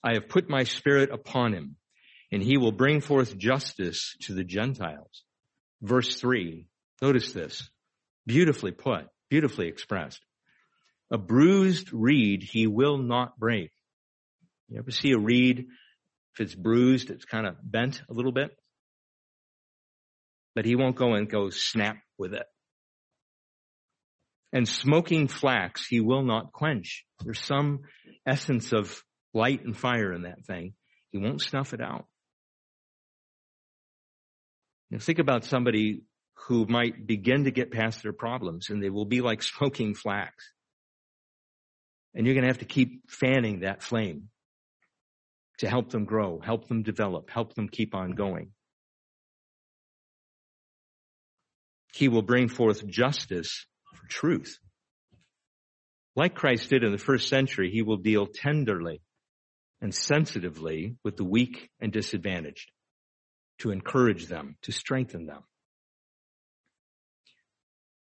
[0.04, 1.76] I have put my spirit upon him,
[2.30, 5.24] and he will bring forth justice to the Gentiles.
[5.80, 6.66] Verse 3,
[7.00, 7.70] notice this,
[8.26, 10.20] beautifully put, beautifully expressed.
[11.10, 13.70] A bruised reed he will not break.
[14.68, 15.66] You ever see a reed
[16.38, 18.50] if it's bruised, it's kind of bent a little bit.
[20.54, 22.46] But he won't go and go snap with it.
[24.52, 27.04] And smoking flax he will not quench.
[27.24, 27.80] There's some
[28.24, 29.02] essence of
[29.34, 30.74] light and fire in that thing.
[31.10, 32.06] He won't snuff it out.
[34.90, 36.02] Now think about somebody
[36.46, 40.52] who might begin to get past their problems and they will be like smoking flax.
[42.18, 44.28] And you're going to have to keep fanning that flame
[45.58, 48.50] to help them grow, help them develop, help them keep on going.
[51.94, 54.58] He will bring forth justice for truth.
[56.16, 59.00] Like Christ did in the first century, he will deal tenderly
[59.80, 62.72] and sensitively with the weak and disadvantaged
[63.58, 65.44] to encourage them, to strengthen them.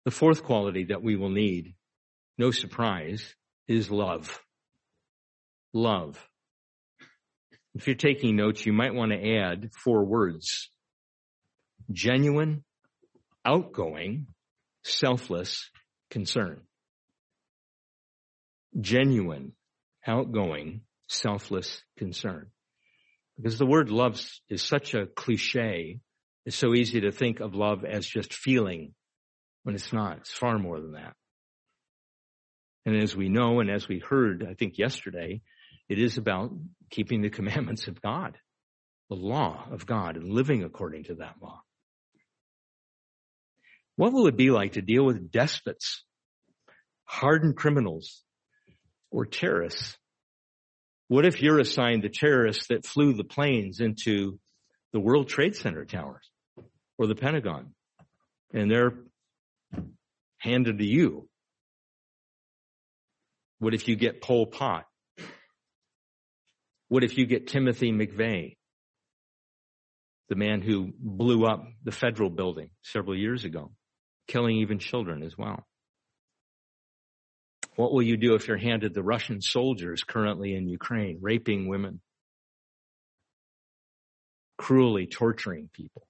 [0.06, 1.74] The fourth quality that we will need,
[2.38, 3.34] no surprise,
[3.68, 4.40] is love.
[5.72, 6.28] Love.
[7.74, 10.70] If you're taking notes, you might want to add four words.
[11.92, 12.64] Genuine,
[13.44, 14.28] outgoing,
[14.82, 15.70] selfless
[16.10, 16.62] concern.
[18.80, 19.52] Genuine,
[20.06, 22.50] outgoing, selfless concern.
[23.36, 26.00] Because the word love is such a cliche.
[26.46, 28.94] It's so easy to think of love as just feeling
[29.64, 30.18] when it's not.
[30.18, 31.14] It's far more than that.
[32.86, 35.42] And as we know and as we heard, I think yesterday,
[35.88, 36.52] it is about
[36.88, 38.38] keeping the commandments of God,
[39.10, 41.60] the law of God, and living according to that law.
[43.96, 46.04] What will it be like to deal with despots,
[47.04, 48.22] hardened criminals,
[49.10, 49.96] or terrorists?
[51.08, 54.38] What if you're assigned the terrorists that flew the planes into
[54.92, 56.30] the World Trade Center towers
[56.98, 57.74] or the Pentagon
[58.52, 58.92] and they're
[60.38, 61.28] handed to you?
[63.58, 64.86] What if you get Pol Pot
[66.88, 68.56] what if you get Timothy McVeigh,
[70.28, 73.72] the man who blew up the federal building several years ago,
[74.28, 75.66] killing even children as well?
[77.74, 82.00] What will you do if you're handed the Russian soldiers currently in Ukraine, raping women,
[84.56, 86.06] cruelly torturing people?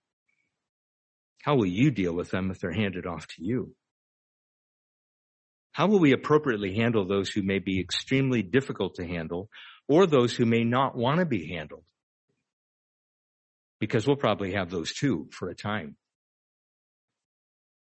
[1.42, 3.74] How will you deal with them if they're handed off to you?
[5.76, 9.50] How will we appropriately handle those who may be extremely difficult to handle
[9.86, 11.84] or those who may not want to be handled.
[13.78, 15.96] Because we'll probably have those too for a time.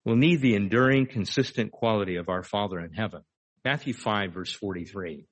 [0.06, 3.24] We'll need the enduring, consistent quality of our Father in heaven.
[3.62, 5.26] Matthew 5 verse 43.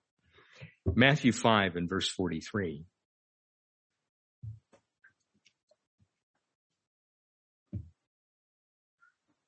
[0.85, 2.85] Matthew 5 and verse 43.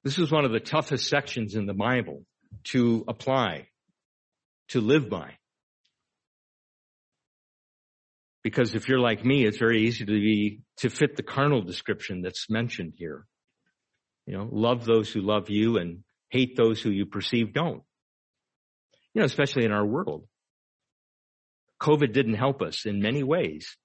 [0.03, 2.25] This is one of the toughest sections in the Bible
[2.65, 3.69] to apply,
[4.69, 5.37] to live by.
[8.43, 12.23] Because if you're like me, it's very easy to be, to fit the carnal description
[12.23, 13.27] that's mentioned here.
[14.27, 17.83] You know, love those who love you and hate those who you perceive don't.
[19.15, 20.27] You know, especially in our world.
[21.81, 23.77] COVID didn't help us in many ways.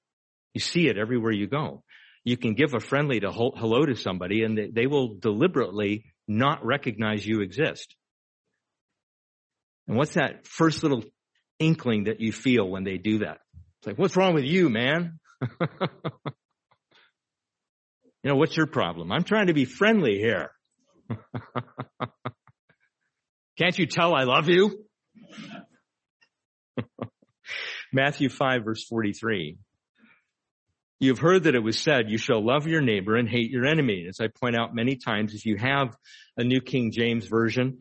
[0.54, 1.84] You see it everywhere you go.
[2.24, 6.66] You can give a friendly to hello to somebody and they, they will deliberately not
[6.66, 7.96] recognize you exist.
[9.88, 11.04] And what's that first little
[11.60, 13.40] inkling that you feel when they do that?
[13.80, 15.20] It's like, what's wrong with you, man?
[15.42, 15.68] you
[18.24, 19.12] know, what's your problem?
[19.12, 20.52] I'm trying to be friendly here.
[23.58, 24.84] Can't you tell I love you?
[27.94, 29.58] Matthew 5 verse 43.
[31.00, 34.08] You've heard that it was said, you shall love your neighbor and hate your enemy.
[34.10, 35.96] As I point out many times, if you have
[36.38, 37.80] a New King James Version,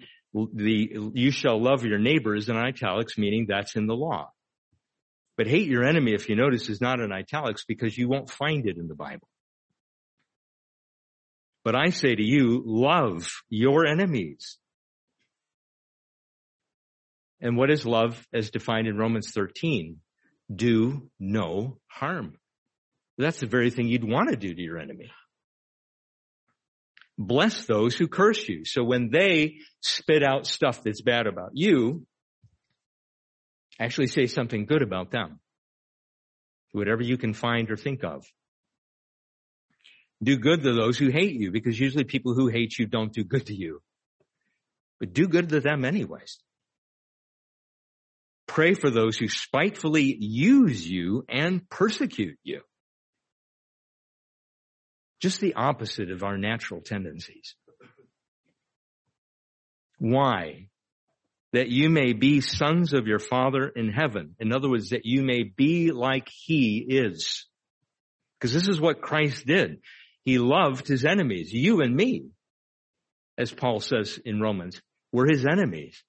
[0.53, 4.31] the you shall love your neighbor is in italics, meaning that's in the law.
[5.37, 8.66] But hate your enemy, if you notice, is not in italics because you won't find
[8.66, 9.29] it in the Bible.
[11.64, 14.57] But I say to you, love your enemies.
[17.40, 19.99] And what is love as defined in Romans 13?
[20.55, 22.38] Do no harm.
[23.18, 25.11] That's the very thing you'd want to do to your enemy.
[27.18, 28.64] Bless those who curse you.
[28.64, 32.07] So when they spit out stuff that's bad about you,
[33.81, 35.40] actually say something good about them.
[36.72, 38.26] Whatever you can find or think of.
[40.22, 43.24] Do good to those who hate you because usually people who hate you don't do
[43.24, 43.81] good to you.
[45.00, 46.38] But do good to them anyways.
[48.46, 52.62] Pray for those who spitefully use you and persecute you.
[55.20, 57.55] Just the opposite of our natural tendencies.
[59.98, 60.68] Why?
[61.52, 64.35] That you may be sons of your Father in heaven.
[64.38, 67.46] In other words, that you may be like He is.
[68.38, 69.79] Because this is what Christ did.
[70.24, 72.26] He loved His enemies, you and me.
[73.38, 74.81] As Paul says in Romans,
[75.12, 76.02] we're His enemies.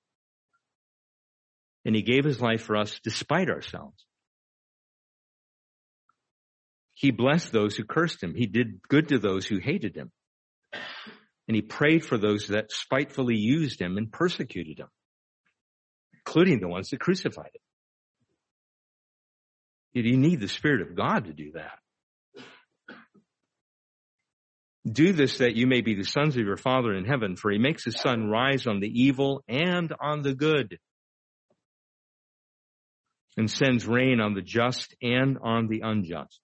[1.86, 4.07] And He gave His life for us despite ourselves.
[7.00, 8.34] He blessed those who cursed him.
[8.34, 10.12] He did good to those who hated him.
[11.48, 14.88] And he prayed for those that spitefully used him and persecuted him,
[16.14, 17.52] including the ones that crucified
[19.94, 20.04] him.
[20.06, 21.78] You need the Spirit of God to do that.
[24.92, 27.60] Do this that you may be the sons of your Father in heaven, for he
[27.60, 30.80] makes his sun rise on the evil and on the good,
[33.38, 36.40] and sends rain on the just and on the unjust.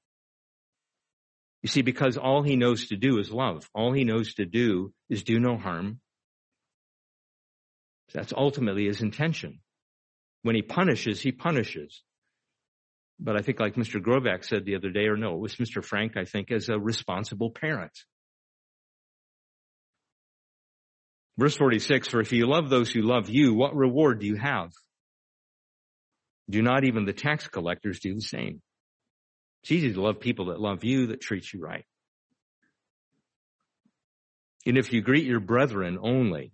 [1.63, 3.69] You see, because all he knows to do is love.
[3.73, 6.02] All he knows to do is do no harm.
[8.13, 9.62] That's ultimately his intention.
[10.43, 12.04] When he punishes, he punishes.
[13.17, 14.02] But I think like Mr.
[14.02, 15.84] Grovak said the other day, or no, it was Mr.
[15.84, 17.97] Frank, I think, as a responsible parent.
[21.38, 24.71] Verse 46, for if you love those who love you, what reward do you have?
[26.49, 28.62] Do not even the tax collectors do the same?
[29.63, 31.86] It's easy to love people that love you, that treat you right.
[34.65, 36.54] And if you greet your brethren only,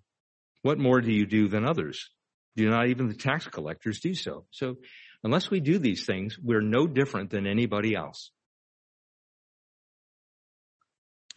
[0.62, 2.10] what more do you do than others?
[2.56, 4.46] Do not even the tax collectors do so?
[4.52, 4.76] So
[5.24, 8.32] unless we do these things, we're no different than anybody else.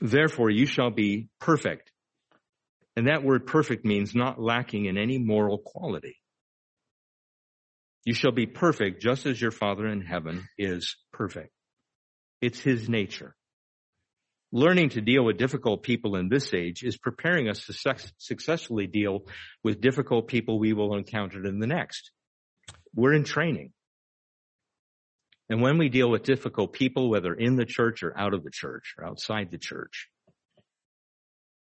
[0.00, 1.90] Therefore you shall be perfect.
[2.96, 6.16] And that word perfect means not lacking in any moral quality.
[8.04, 11.52] You shall be perfect just as your Father in heaven is perfect.
[12.42, 13.34] It's his nature.
[14.50, 19.20] Learning to deal with difficult people in this age is preparing us to successfully deal
[19.64, 22.10] with difficult people we will encounter in the next.
[22.94, 23.72] We're in training.
[25.48, 28.50] And when we deal with difficult people, whether in the church or out of the
[28.50, 30.08] church or outside the church,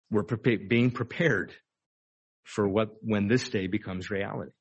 [0.09, 1.53] we're being prepared
[2.43, 4.51] for what, when this day becomes reality.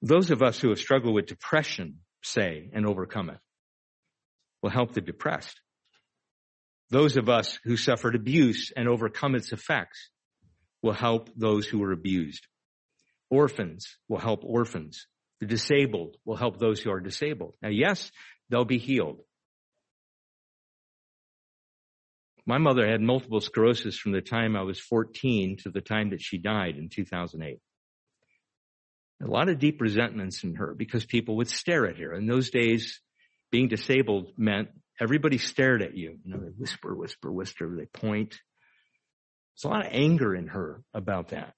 [0.00, 1.96] Those of us who have struggled with depression
[2.28, 3.38] say and overcome it
[4.62, 5.60] will help the depressed.
[6.90, 10.10] Those of us who suffered abuse and overcome its effects
[10.82, 12.46] will help those who are abused.
[13.30, 15.06] Orphans will help orphans.
[15.40, 17.54] The disabled will help those who are disabled.
[17.62, 18.10] Now, yes,
[18.48, 19.20] they'll be healed.
[22.46, 26.22] My mother had multiple sclerosis from the time I was 14 to the time that
[26.22, 27.58] she died in 2008.
[29.20, 32.14] A lot of deep resentments in her because people would stare at her.
[32.14, 33.00] In those days,
[33.50, 34.68] being disabled meant
[35.00, 36.18] everybody stared at you.
[36.24, 38.38] You know, they whisper, whisper, whisper, they point.
[39.56, 41.54] There's a lot of anger in her about that.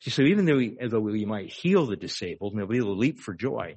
[0.00, 3.00] So even though we, though we might heal the disabled and they'll be able to
[3.00, 3.76] leap for joy,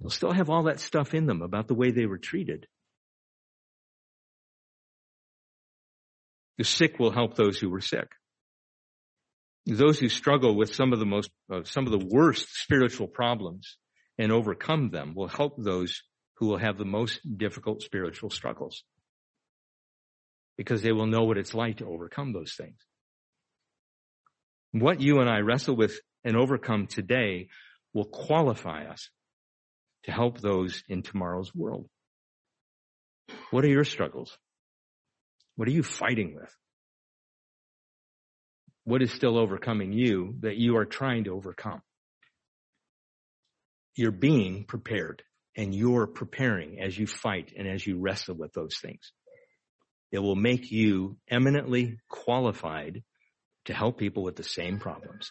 [0.00, 2.66] they'll still have all that stuff in them about the way they were treated.
[6.58, 8.08] The sick will help those who were sick.
[9.66, 13.78] Those who struggle with some of the most, uh, some of the worst spiritual problems
[14.18, 16.02] and overcome them will help those
[16.34, 18.84] who will have the most difficult spiritual struggles.
[20.56, 22.76] Because they will know what it's like to overcome those things.
[24.72, 27.48] What you and I wrestle with and overcome today
[27.92, 29.08] will qualify us
[30.04, 31.88] to help those in tomorrow's world.
[33.50, 34.36] What are your struggles?
[35.56, 36.54] What are you fighting with?
[38.84, 41.82] What is still overcoming you that you are trying to overcome?
[43.96, 45.22] You're being prepared
[45.56, 49.12] and you're preparing as you fight and as you wrestle with those things.
[50.12, 53.02] It will make you eminently qualified
[53.66, 55.30] to help people with the same problems.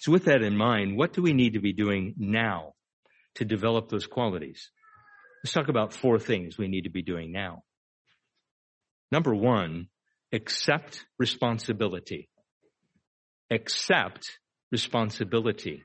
[0.00, 2.74] So with that in mind, what do we need to be doing now
[3.36, 4.70] to develop those qualities?
[5.42, 7.62] Let's talk about four things we need to be doing now.
[9.12, 9.88] Number one,
[10.36, 12.28] accept responsibility.
[13.50, 14.38] Accept
[14.70, 15.82] responsibility.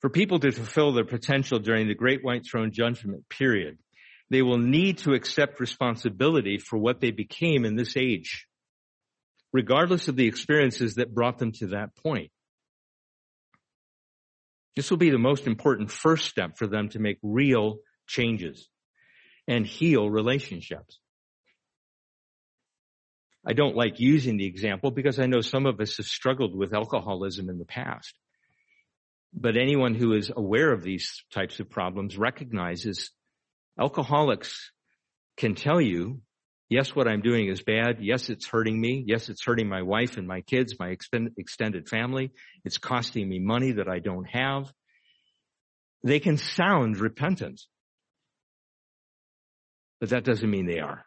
[0.00, 3.78] For people to fulfill their potential during the Great White Throne Judgment period,
[4.30, 8.46] they will need to accept responsibility for what they became in this age,
[9.52, 12.30] regardless of the experiences that brought them to that point.
[14.76, 18.68] This will be the most important first step for them to make real changes
[19.46, 20.98] and heal relationships.
[23.46, 26.72] I don't like using the example because I know some of us have struggled with
[26.72, 28.14] alcoholism in the past.
[29.34, 33.10] But anyone who is aware of these types of problems recognizes
[33.78, 34.70] alcoholics
[35.36, 36.22] can tell you,
[36.70, 37.98] yes, what I'm doing is bad.
[38.00, 39.04] Yes, it's hurting me.
[39.06, 40.96] Yes, it's hurting my wife and my kids, my
[41.36, 42.30] extended family.
[42.64, 44.72] It's costing me money that I don't have.
[46.02, 47.60] They can sound repentant
[50.04, 51.06] but that doesn't mean they are.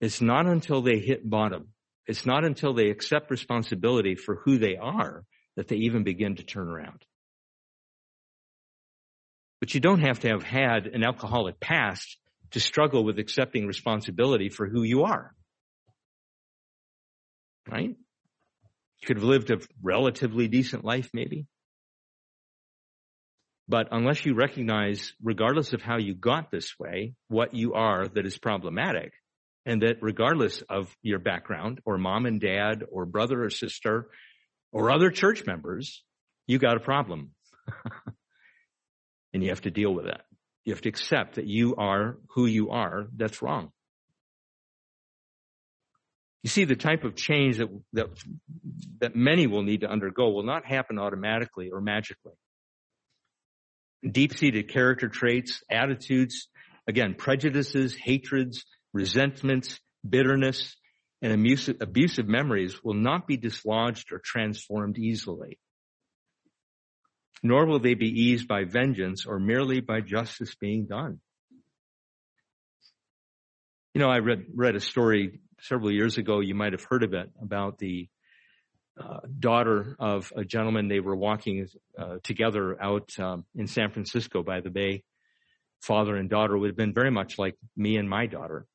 [0.00, 1.68] It's not until they hit bottom.
[2.08, 5.22] It's not until they accept responsibility for who they are
[5.54, 7.04] that they even begin to turn around.
[9.60, 12.18] But you don't have to have had an alcoholic past
[12.50, 15.32] to struggle with accepting responsibility for who you are.
[17.70, 17.90] Right?
[17.90, 21.46] You could have lived a relatively decent life, maybe.
[23.68, 28.24] But unless you recognize, regardless of how you got this way, what you are that
[28.24, 29.12] is problematic,
[29.64, 34.08] and that regardless of your background or mom and dad or brother or sister
[34.70, 36.04] or other church members,
[36.46, 37.32] you got a problem.
[39.34, 40.22] and you have to deal with that.
[40.64, 43.06] You have to accept that you are who you are.
[43.16, 43.72] That's wrong.
[46.44, 48.06] You see, the type of change that, that,
[49.00, 52.34] that many will need to undergo will not happen automatically or magically
[54.12, 56.48] deep-seated character traits, attitudes,
[56.86, 60.76] again, prejudices, hatreds, resentments, bitterness,
[61.22, 65.58] and abusive, abusive memories will not be dislodged or transformed easily.
[67.42, 71.20] Nor will they be eased by vengeance or merely by justice being done.
[73.94, 77.14] You know, I read, read a story several years ago, you might have heard of
[77.14, 78.08] it, about the
[78.98, 80.88] uh, daughter of a gentleman.
[80.88, 81.68] They were walking
[81.98, 85.02] uh, together out um, in San Francisco by the bay.
[85.82, 88.66] Father and daughter would have been very much like me and my daughter.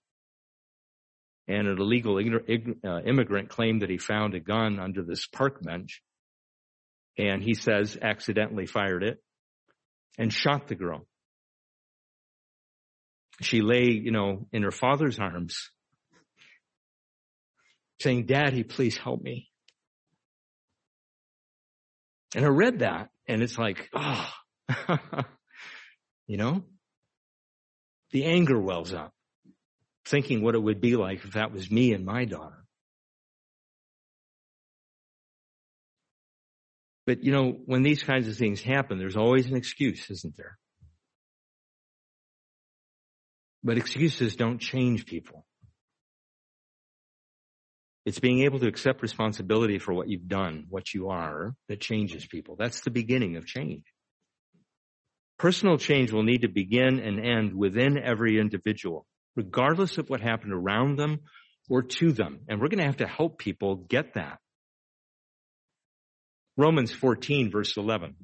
[1.47, 6.01] And an illegal uh, immigrant claimed that he found a gun under this park bench.
[7.17, 9.21] And he says accidentally fired it
[10.17, 11.05] and shot the girl.
[13.41, 15.71] She lay, you know, in her father's arms
[17.99, 19.50] saying, Daddy, please help me.
[22.35, 24.29] And I read that and it's like, oh,
[26.27, 26.63] you know,
[28.11, 29.13] the anger wells up
[30.05, 32.65] thinking what it would be like if that was me and my daughter.
[37.05, 40.57] But you know, when these kinds of things happen, there's always an excuse, isn't there?
[43.63, 45.45] But excuses don't change people.
[48.05, 52.25] It's being able to accept responsibility for what you've done, what you are, that changes
[52.25, 52.55] people.
[52.57, 53.83] That's the beginning of change.
[55.37, 60.53] Personal change will need to begin and end within every individual, regardless of what happened
[60.53, 61.19] around them
[61.69, 62.41] or to them.
[62.47, 64.39] And we're going to have to help people get that.
[66.57, 68.15] Romans 14 verse 11.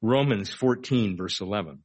[0.00, 1.80] Romans 14 verse 11.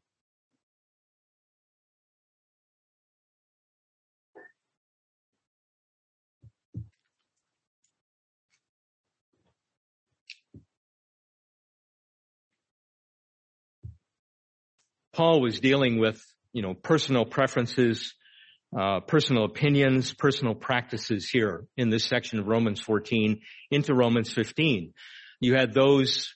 [15.14, 18.14] Paul was dealing with, you know, personal preferences,
[18.78, 23.42] uh, personal opinions, personal practices here in this section of Romans 14
[23.72, 24.94] into Romans 15.
[25.40, 26.34] You had those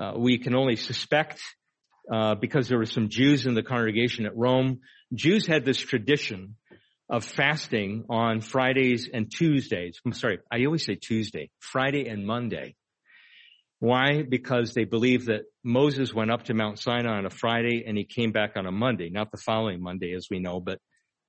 [0.00, 1.40] uh, we can only suspect
[2.12, 4.80] uh, because there were some Jews in the congregation at Rome.
[5.12, 6.56] Jews had this tradition
[7.08, 10.00] of fasting on Fridays and Tuesdays.
[10.04, 12.74] I'm sorry, I always say Tuesday, Friday and Monday.
[13.80, 14.22] Why?
[14.22, 18.04] Because they believe that Moses went up to Mount Sinai on a Friday and he
[18.04, 20.78] came back on a Monday, not the following Monday as we know, but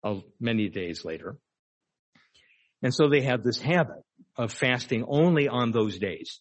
[0.03, 1.37] uh, many days later.
[2.81, 4.03] And so they have this habit
[4.37, 6.39] of fasting only on those days.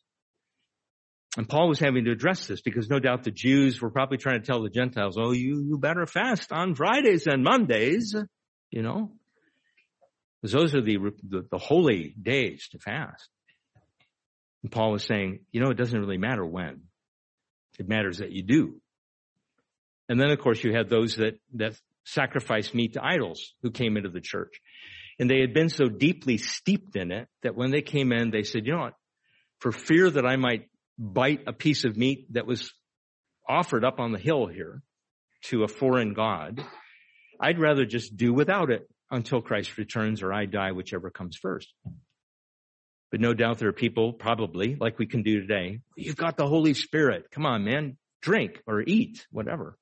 [1.36, 4.40] And Paul was having to address this because no doubt the Jews were probably trying
[4.40, 8.14] to tell the Gentiles, oh, you, you better fast on Fridays and Mondays,
[8.70, 9.12] you know,
[10.40, 10.98] because those are the,
[11.28, 13.28] the, the holy days to fast.
[14.64, 16.84] And Paul was saying, you know, it doesn't really matter when.
[17.78, 18.80] It matters that you do.
[20.08, 23.98] And then of course you had those that, that sacrificed meat to idols who came
[23.98, 24.62] into the church.
[25.18, 28.42] And they had been so deeply steeped in it that when they came in, they
[28.42, 28.94] said, you know what?
[29.58, 32.72] For fear that I might bite a piece of meat that was
[33.46, 34.82] offered up on the hill here
[35.48, 36.64] to a foreign God,
[37.38, 41.70] I'd rather just do without it until Christ returns or I die, whichever comes first.
[43.14, 45.78] But no doubt there are people probably like we can do today.
[45.96, 47.30] You've got the Holy Spirit.
[47.30, 47.96] Come on, man.
[48.20, 49.78] Drink or eat, whatever.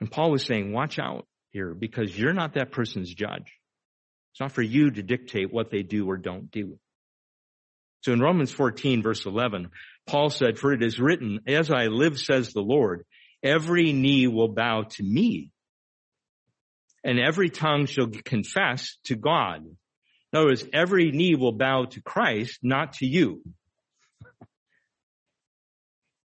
[0.00, 3.52] And Paul was saying, watch out here because you're not that person's judge.
[4.32, 6.78] It's not for you to dictate what they do or don't do.
[8.00, 9.68] So in Romans 14 verse 11,
[10.06, 13.04] Paul said, for it is written, as I live, says the Lord,
[13.42, 15.50] every knee will bow to me
[17.04, 19.66] and every tongue shall confess to God.
[20.32, 23.42] In other words, every knee will bow to Christ, not to you.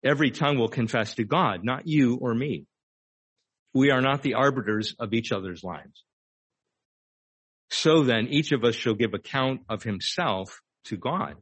[0.04, 2.66] Every tongue will confess to God, not you or me.
[3.72, 6.04] We are not the arbiters of each other's lives.
[7.70, 11.34] So then each of us shall give account of himself to God.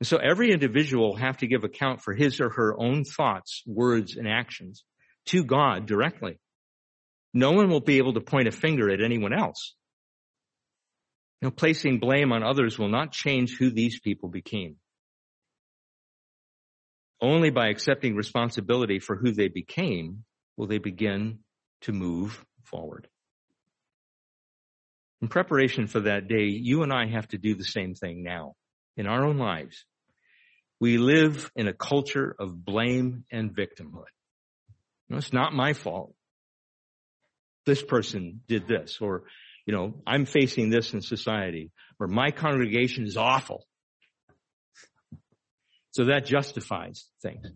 [0.00, 3.62] And so every individual will have to give account for his or her own thoughts,
[3.66, 4.84] words, and actions
[5.26, 6.38] to God directly.
[7.34, 9.74] No one will be able to point a finger at anyone else.
[11.40, 14.76] Know, placing blame on others will not change who these people became.
[17.20, 20.24] Only by accepting responsibility for who they became
[20.56, 21.40] will they begin
[21.82, 23.08] to move forward.
[25.20, 28.54] In preparation for that day, you and I have to do the same thing now
[28.96, 29.84] in our own lives.
[30.80, 34.04] We live in a culture of blame and victimhood.
[35.10, 36.14] It's not my fault.
[37.66, 39.24] This person did this, or
[39.68, 43.66] you know, I'm facing this in society, where my congregation is awful.
[45.90, 47.46] So that justifies things.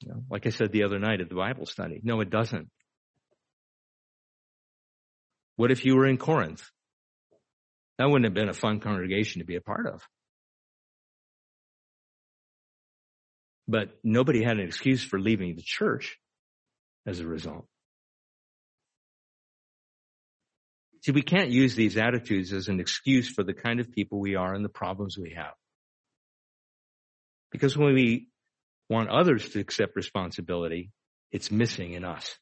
[0.00, 2.00] You know, like I said the other night at the Bible study.
[2.02, 2.68] No, it doesn't.
[5.54, 6.68] What if you were in Corinth?
[7.98, 10.02] That wouldn't have been a fun congregation to be a part of.
[13.68, 16.18] But nobody had an excuse for leaving the church
[17.06, 17.68] as a result.
[21.06, 24.34] See, we can't use these attitudes as an excuse for the kind of people we
[24.34, 25.52] are and the problems we have.
[27.52, 28.26] Because when we
[28.90, 30.90] want others to accept responsibility,
[31.30, 32.36] it's missing in us.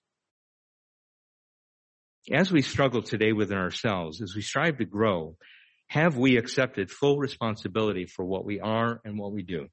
[2.33, 5.37] As we struggle today within ourselves, as we strive to grow,
[5.89, 9.67] have we accepted full responsibility for what we are and what we do?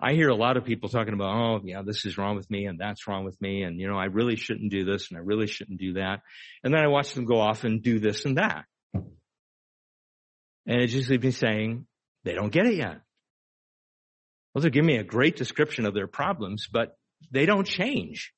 [0.00, 2.66] I hear a lot of people talking about, oh, yeah, this is wrong with me
[2.66, 3.62] and that's wrong with me.
[3.62, 6.20] And, you know, I really shouldn't do this and I really shouldn't do that.
[6.62, 8.64] And then I watch them go off and do this and that.
[8.94, 11.86] And it just leaves me saying,
[12.24, 13.00] they don't get it yet.
[14.54, 16.96] Well, they're giving me a great description of their problems, but
[17.32, 18.32] they don't change.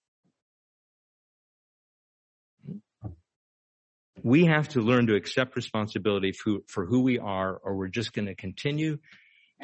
[4.23, 8.27] We have to learn to accept responsibility for who we are, or we're just going
[8.27, 8.99] to continue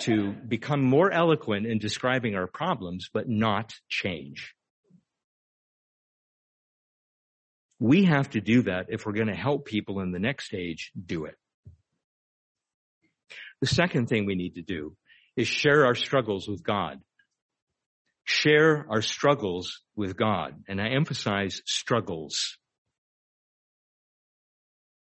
[0.00, 4.54] to become more eloquent in describing our problems, but not change.
[7.78, 10.92] We have to do that if we're going to help people in the next stage
[11.02, 11.36] do it.
[13.60, 14.96] The second thing we need to do
[15.36, 17.00] is share our struggles with God.
[18.24, 20.54] Share our struggles with God.
[20.68, 22.58] And I emphasize struggles.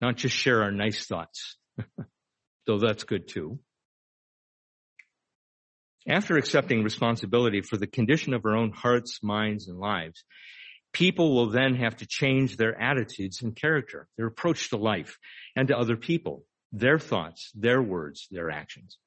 [0.02, 1.58] not just share our nice thoughts,
[2.68, 3.60] though that's good too.
[6.08, 10.24] After accepting responsibility for the condition of our own hearts, minds, and lives,
[10.94, 15.18] people will then have to change their attitudes and character, their approach to life
[15.56, 18.98] and to other people, their thoughts, their words, their actions.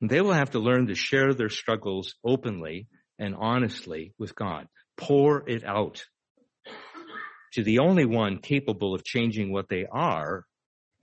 [0.00, 2.88] And they will have to learn to share their struggles openly
[3.20, 4.66] and honestly with God.
[4.96, 6.04] Pour it out
[7.52, 10.44] to the only one capable of changing what they are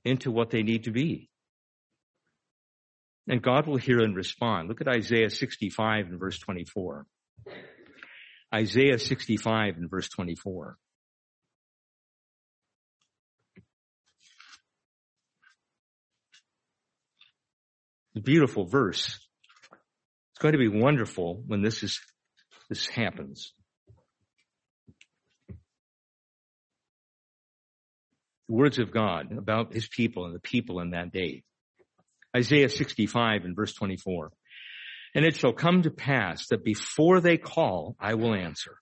[0.04, 1.29] into what they need to be.
[3.30, 4.68] And God will hear and respond.
[4.68, 7.06] Look at Isaiah 65 and verse 24.
[8.54, 10.78] Isaiah 65 and verse 24.
[18.20, 19.18] a beautiful verse.
[20.32, 22.00] It's going to be wonderful when this is,
[22.70, 23.54] this happens.
[28.48, 31.44] The words of God about his people and the people in that day.
[32.36, 34.32] Isaiah 65 and verse 24.
[35.16, 38.78] And it shall come to pass that before they call, I will answer.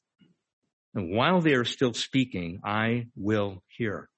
[0.93, 4.09] And while they are still speaking, I will hear.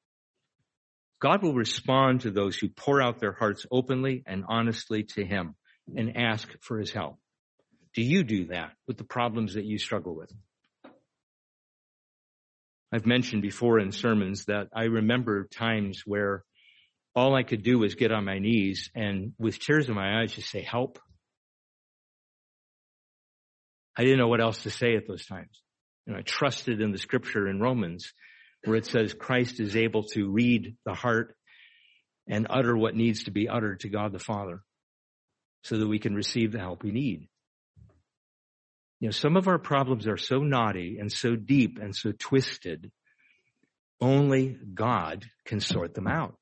[1.21, 5.55] God will respond to those who pour out their hearts openly and honestly to Him
[5.95, 7.17] and ask for His help.
[7.93, 10.31] Do you do that with the problems that you struggle with?
[12.91, 16.43] I've mentioned before in sermons that I remember times where
[17.15, 20.33] all I could do was get on my knees and with tears in my eyes
[20.33, 20.99] just say, help.
[23.97, 25.61] I didn't know what else to say at those times.
[26.05, 28.13] You know, I trusted in the scripture in Romans
[28.63, 31.35] where it says Christ is able to read the heart
[32.27, 34.61] and utter what needs to be uttered to God the Father
[35.63, 37.27] so that we can receive the help we need.
[38.99, 42.91] You know, some of our problems are so knotty and so deep and so twisted,
[44.01, 46.38] only God can sort them out.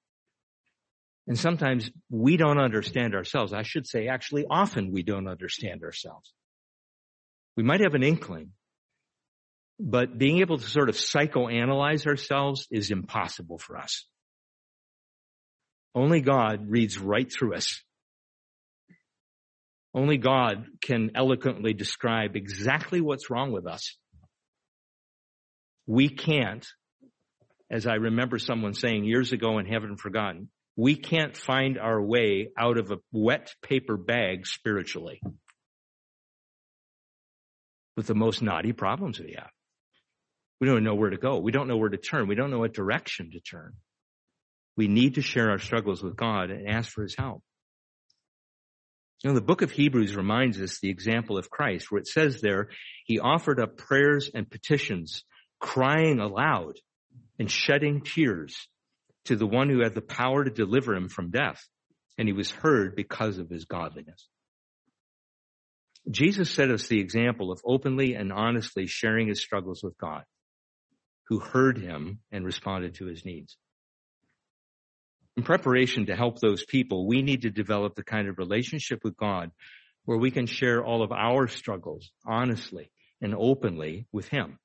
[1.27, 3.51] And sometimes we don't understand ourselves.
[3.51, 6.31] I should say, actually, often we don't understand ourselves.
[7.57, 8.51] We might have an inkling,
[9.79, 14.05] but being able to sort of psychoanalyze ourselves is impossible for us.
[15.93, 17.81] Only God reads right through us.
[19.93, 23.97] Only God can eloquently describe exactly what's wrong with us.
[25.87, 26.65] We can't,
[27.71, 32.51] as I remember someone saying years ago and haven't forgotten, we can't find our way
[32.55, 35.19] out of a wet paper bag spiritually
[37.97, 39.49] with the most knotty problems we have.
[40.61, 41.39] We don't know where to go.
[41.39, 42.27] We don't know where to turn.
[42.27, 43.73] We don't know what direction to turn.
[44.75, 47.41] We need to share our struggles with God and ask for his help.
[49.23, 52.39] You know, the book of Hebrews reminds us the example of Christ where it says
[52.39, 52.69] there,
[53.05, 55.23] he offered up prayers and petitions,
[55.59, 56.75] crying aloud
[57.39, 58.67] and shedding tears
[59.27, 61.61] to the one who had the power to deliver him from death.
[62.17, 64.27] And he was heard because of his godliness.
[66.09, 70.23] Jesus set us the example of openly and honestly sharing his struggles with God
[71.27, 73.57] who heard him and responded to his needs.
[75.35, 79.17] In preparation to help those people, we need to develop the kind of relationship with
[79.17, 79.51] God
[80.05, 82.89] where we can share all of our struggles honestly
[83.21, 84.57] and openly with him,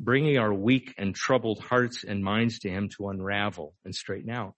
[0.00, 4.54] bringing our weak and troubled hearts and minds to him to unravel and straighten out.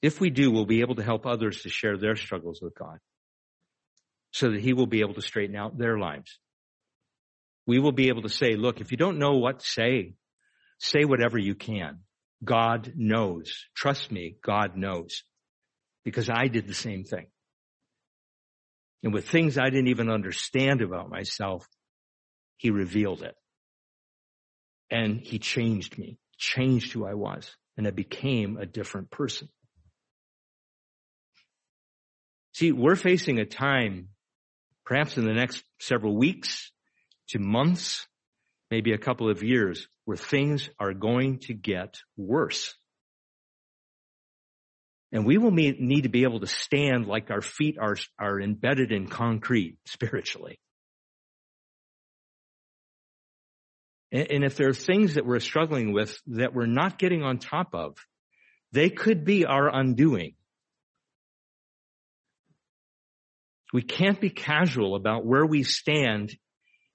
[0.00, 2.98] If we do, we'll be able to help others to share their struggles with God
[4.30, 6.38] so that he will be able to straighten out their lives
[7.68, 10.14] we will be able to say, look, if you don't know what to say,
[10.78, 11.98] say whatever you can.
[12.42, 13.66] God knows.
[13.76, 15.22] Trust me, God knows.
[16.02, 17.26] Because I did the same thing.
[19.02, 21.66] And with things I didn't even understand about myself,
[22.58, 23.34] he revealed it.
[24.90, 29.48] And he changed me, changed who I was, and I became a different person.
[32.52, 34.08] See, we're facing a time,
[34.84, 36.72] perhaps in the next several weeks,
[37.28, 38.06] to months,
[38.70, 42.74] maybe a couple of years, where things are going to get worse.
[45.12, 48.92] And we will need to be able to stand like our feet are, are embedded
[48.92, 50.58] in concrete spiritually.
[54.10, 57.74] And if there are things that we're struggling with that we're not getting on top
[57.74, 57.96] of,
[58.72, 60.34] they could be our undoing.
[63.72, 66.34] We can't be casual about where we stand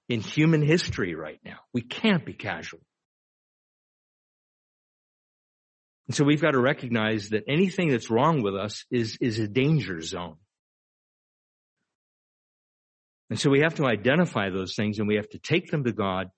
[0.08, 1.58] in human history right now.
[1.72, 2.80] We can't be casual.
[6.08, 9.48] And so we've got to recognize that anything that's wrong with us is, is a
[9.48, 10.36] danger zone.
[13.30, 15.92] And so we have to identify those things and we have to take them to
[15.92, 16.28] God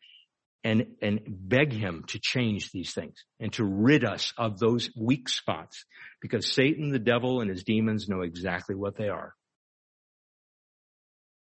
[0.65, 5.29] and, and beg him to change these things and to rid us of those weak
[5.29, 5.85] spots
[6.21, 9.35] because Satan, the devil, and his demons know exactly what they are.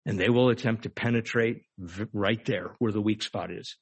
[0.06, 1.64] And they will attempt to penetrate
[2.14, 3.78] right there where the weak spot is.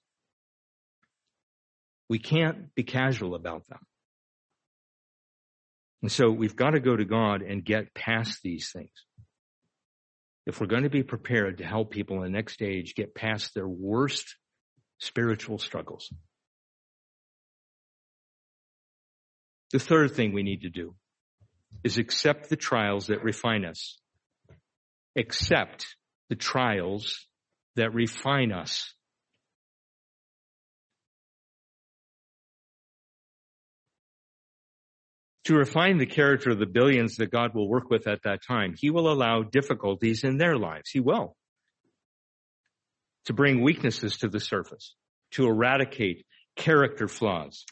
[2.09, 3.80] We can't be casual about them.
[6.03, 8.91] And so we've got to go to God and get past these things.
[10.45, 13.53] If we're going to be prepared to help people in the next stage get past
[13.55, 14.36] their worst
[15.04, 16.12] spiritual struggles.
[19.72, 20.95] The third thing we need to do
[21.84, 23.97] is accept the trials that refine us.
[25.18, 25.86] Accept
[26.30, 27.28] the trials
[27.76, 28.93] that refine us.
[35.45, 38.76] To refine the character of the billions that God will work with at that time,
[38.78, 40.89] He will allow difficulties in their lives.
[40.89, 41.36] He will
[43.26, 44.95] to bring weaknesses to the surface,
[45.32, 47.65] to eradicate character flaws,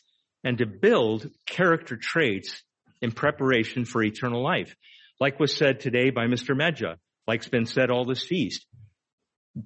[0.44, 2.64] and to build character traits
[3.02, 4.76] in preparation for eternal life.
[5.20, 6.56] Like was said today by Mr.
[6.56, 6.96] Medja,
[7.28, 8.66] like's been said all this feast.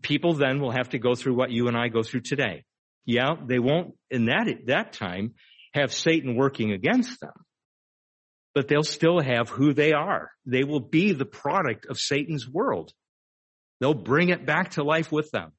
[0.02, 2.64] People then will have to go through what you and I go through today.
[3.06, 5.36] Yeah, they won't in that, that time
[5.74, 7.34] have Satan working against them,
[8.56, 10.32] but they'll still have who they are.
[10.46, 12.92] They will be the product of Satan's world.
[13.80, 15.52] They'll bring it back to life with them.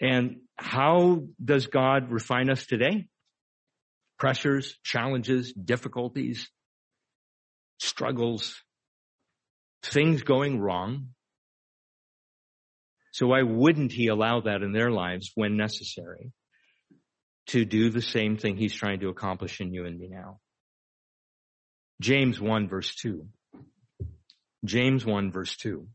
[0.00, 3.06] And how does God refine us today?
[4.18, 6.50] Pressures, challenges, difficulties,
[7.78, 8.62] struggles,
[9.82, 11.08] things going wrong.
[13.12, 16.32] So why wouldn't he allow that in their lives when necessary
[17.48, 20.40] to do the same thing he's trying to accomplish in you and me now?
[22.00, 23.26] James 1 verse 2.
[24.64, 25.88] James 1 verse 2.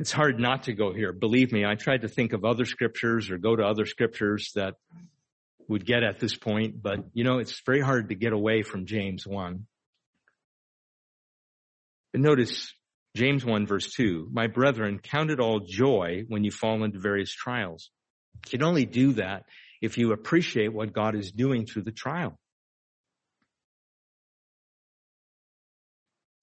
[0.00, 1.12] It's hard not to go here.
[1.12, 4.76] Believe me, I tried to think of other scriptures or go to other scriptures that
[5.68, 8.86] would get at this point, but you know, it's very hard to get away from
[8.86, 9.66] James 1.
[12.12, 12.72] But notice
[13.14, 17.32] James 1 verse 2, my brethren, count it all joy when you fall into various
[17.32, 17.90] trials.
[18.46, 19.44] You can only do that
[19.82, 22.38] if you appreciate what God is doing through the trial.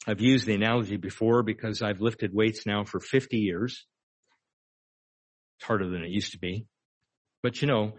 [0.08, 3.86] I've used the analogy before because I've lifted weights now for 50 years.
[5.60, 6.66] It's harder than it used to be.
[7.44, 7.94] But you know,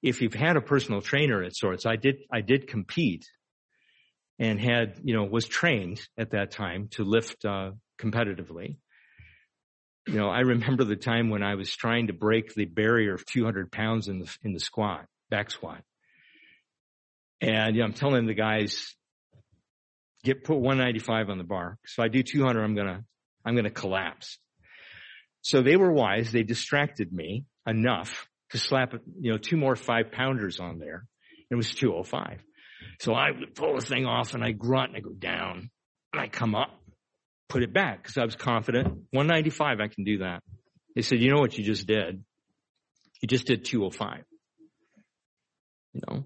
[0.00, 3.26] if you've had a personal trainer at sorts, I did, I did compete
[4.38, 8.76] and had, you know, was trained at that time to lift, uh, competitively.
[10.06, 13.26] You know, I remember the time when I was trying to break the barrier of
[13.26, 15.82] 200 pounds in the, in the squat, back squat.
[17.40, 18.94] And you know, I'm telling the guys,
[20.24, 21.78] get put 195 on the bar.
[21.86, 23.04] So I do 200, I'm gonna,
[23.44, 24.38] I'm gonna collapse.
[25.42, 26.32] So they were wise.
[26.32, 31.06] They distracted me enough to slap, you know, two more five pounders on there.
[31.50, 32.42] It was 205.
[33.00, 35.70] So I would pull the thing off and I grunt and I go down
[36.12, 36.80] and I come up,
[37.48, 40.42] put it back because I was confident 195, I can do that.
[40.94, 42.24] They said, you know what you just did?
[43.20, 44.24] You just did 205.
[45.92, 46.24] You know,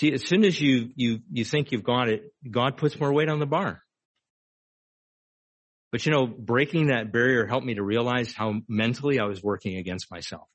[0.00, 3.28] See, as soon as you, you, you think you've got it, God puts more weight
[3.28, 3.82] on the bar.
[5.92, 9.76] But you know, breaking that barrier helped me to realize how mentally I was working
[9.76, 10.48] against myself.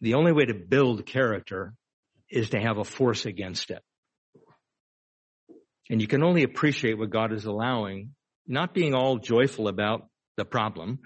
[0.00, 1.74] The only way to build character
[2.28, 3.82] is to have a force against it.
[5.88, 8.16] And you can only appreciate what God is allowing,
[8.48, 10.98] not being all joyful about the problem,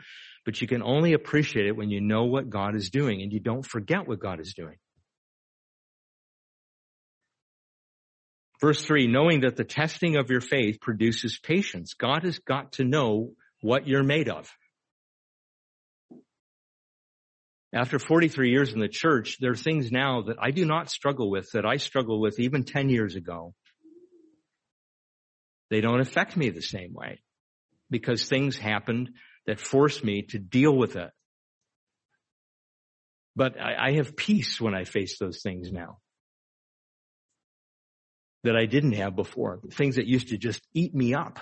[0.47, 3.41] but you can only appreciate it when you know what God is doing and you
[3.41, 4.77] don't forget what God is doing.
[8.63, 11.95] Verse three, knowing that the testing of your faith produces patience.
[11.95, 14.49] God has got to know what you're made of.
[17.75, 21.29] After 43 years in the church, there are things now that I do not struggle
[21.29, 23.53] with that I struggled with even 10 years ago.
[25.69, 27.21] They don't affect me the same way
[27.91, 29.11] because things happened
[29.47, 31.11] that forced me to deal with it.
[33.35, 35.99] But I, I have peace when I face those things now
[38.45, 41.39] that I didn't have before, things that used to just eat me up.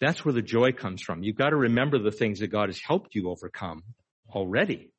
[0.00, 1.22] That's where the joy comes from.
[1.22, 3.82] You've got to remember the things that God has helped you overcome
[4.30, 4.92] already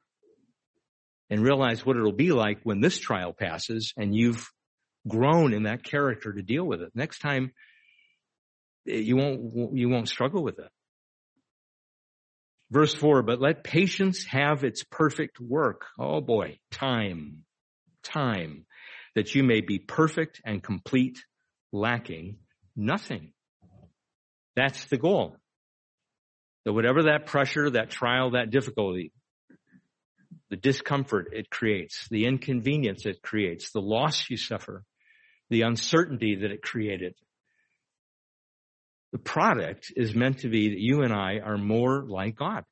[1.30, 4.48] and realize what it'll be like when this trial passes and you've
[5.08, 6.92] grown in that character to deal with it.
[6.94, 7.52] Next time
[8.88, 10.70] eh, you won't, you won't struggle with it.
[12.70, 15.88] Verse four, but let patience have its perfect work.
[16.00, 17.44] Oh boy, time.
[18.04, 18.66] time
[19.16, 21.24] that you may be perfect and complete,
[21.72, 22.38] lacking
[22.76, 23.34] nothing.
[24.55, 25.38] That's the goal.
[26.66, 29.12] That whatever that pressure, that trial, that difficulty,
[30.49, 34.84] the discomfort it creates, the inconvenience it creates, the loss you suffer,
[35.49, 37.16] the uncertainty that it created.
[39.12, 42.64] The product is meant to be that you and I are more like God.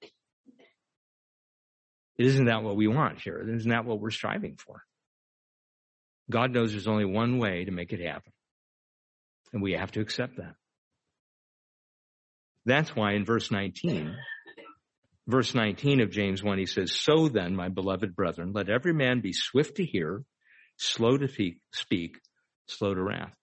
[2.18, 3.42] Isn't that what we want here?
[3.56, 4.84] Isn't that what we're striving for?
[6.30, 8.32] God knows there's only one way to make it happen.
[9.52, 10.56] And we have to accept that.
[12.66, 14.16] That's why in verse 19,
[15.28, 19.22] verse 19 of James 1, he says, So then, my beloved brethren, let every man
[19.22, 20.24] be swift to hear,
[20.78, 21.28] slow to
[21.74, 22.20] speak,
[22.68, 23.34] slow to wrath.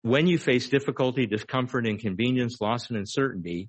[0.00, 3.68] When you face difficulty, discomfort, inconvenience, loss, and uncertainty,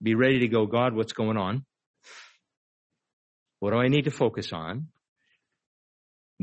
[0.00, 1.64] be ready to go, God, what's going on?
[3.58, 4.88] What do I need to focus on?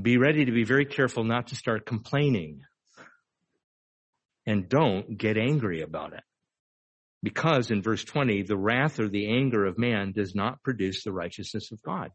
[0.01, 2.61] Be ready to be very careful not to start complaining.
[4.45, 6.23] And don't get angry about it.
[7.23, 11.11] Because in verse 20, the wrath or the anger of man does not produce the
[11.11, 12.11] righteousness of God.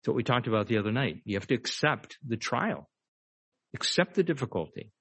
[0.00, 1.16] That's what we talked about the other night.
[1.24, 2.88] You have to accept the trial.
[3.74, 4.92] Accept the difficulty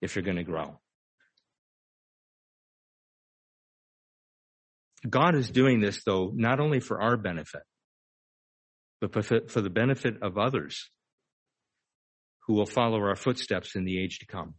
[0.00, 0.78] if you're going to grow.
[5.08, 7.62] God is doing this though, not only for our benefit,
[9.08, 10.90] but for the benefit of others
[12.46, 14.54] who will follow our footsteps in the age to come.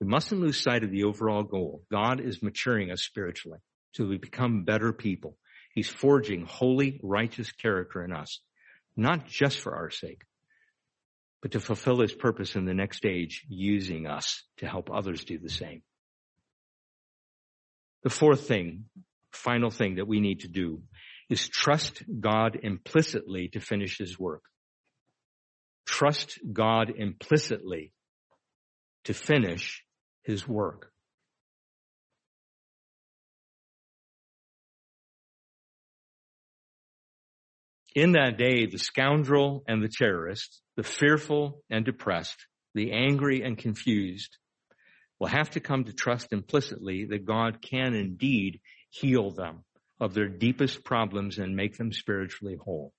[0.00, 1.82] We mustn't lose sight of the overall goal.
[1.90, 3.58] God is maturing us spiritually
[3.92, 5.36] so we become better people.
[5.74, 8.40] He's forging holy, righteous character in us,
[8.96, 10.22] not just for our sake,
[11.42, 15.38] but to fulfill his purpose in the next age, using us to help others do
[15.38, 15.82] the same.
[18.02, 18.86] The fourth thing,
[19.32, 20.82] final thing that we need to do
[21.30, 24.42] is trust God implicitly to finish his work.
[25.86, 27.92] Trust God implicitly
[29.04, 29.84] to finish
[30.24, 30.90] his work.
[37.94, 43.58] In that day, the scoundrel and the terrorist, the fearful and depressed, the angry and
[43.58, 44.36] confused
[45.18, 48.60] will have to come to trust implicitly that God can indeed
[48.90, 49.64] heal them
[50.00, 52.92] of their deepest problems and make them spiritually whole.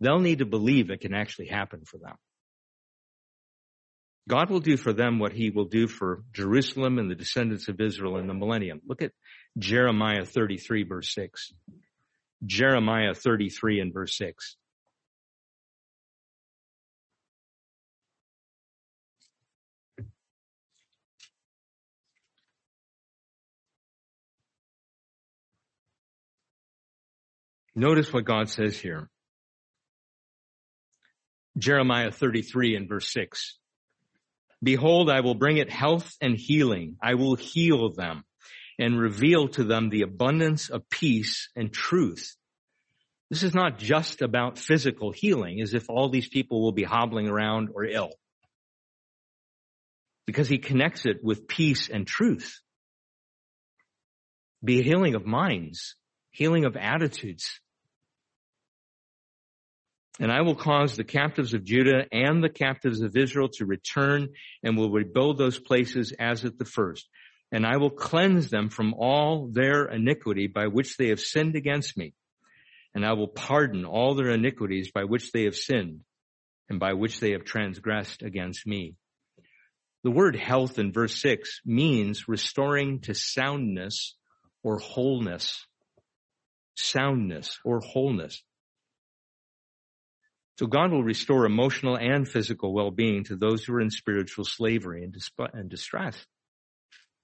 [0.00, 2.16] They'll need to believe it can actually happen for them.
[4.28, 7.80] God will do for them what he will do for Jerusalem and the descendants of
[7.80, 8.80] Israel in the millennium.
[8.86, 9.12] Look at
[9.58, 11.52] Jeremiah 33 verse 6.
[12.44, 14.56] Jeremiah 33 and verse 6.
[27.74, 29.08] Notice what God says here.
[31.56, 33.58] Jeremiah 33 and verse 6.
[34.62, 36.96] Behold, I will bring it health and healing.
[37.02, 38.24] I will heal them
[38.78, 42.36] and reveal to them the abundance of peace and truth.
[43.30, 47.28] This is not just about physical healing as if all these people will be hobbling
[47.28, 48.10] around or ill.
[50.26, 52.60] Because he connects it with peace and truth.
[54.62, 55.96] Be healing of minds,
[56.30, 57.61] healing of attitudes.
[60.20, 64.28] And I will cause the captives of Judah and the captives of Israel to return
[64.62, 67.08] and will rebuild those places as at the first.
[67.50, 71.96] And I will cleanse them from all their iniquity by which they have sinned against
[71.96, 72.14] me.
[72.94, 76.00] And I will pardon all their iniquities by which they have sinned
[76.68, 78.94] and by which they have transgressed against me.
[80.04, 84.14] The word health in verse six means restoring to soundness
[84.62, 85.66] or wholeness.
[86.76, 88.42] Soundness or wholeness.
[90.58, 95.02] So God will restore emotional and physical well-being to those who are in spiritual slavery
[95.02, 96.26] and distress.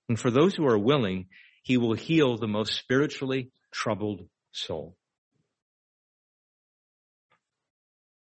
[0.08, 1.26] And for those who are willing,
[1.62, 4.96] he will heal the most spiritually troubled soul.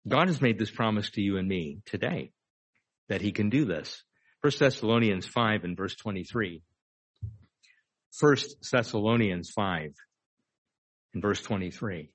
[0.08, 2.32] God has made this promise to you and me today
[3.08, 4.02] that he can do this.
[4.40, 6.62] 1 Thessalonians 5 and verse 23.
[8.20, 8.36] 1
[8.72, 9.94] Thessalonians 5
[11.14, 12.10] and verse 23.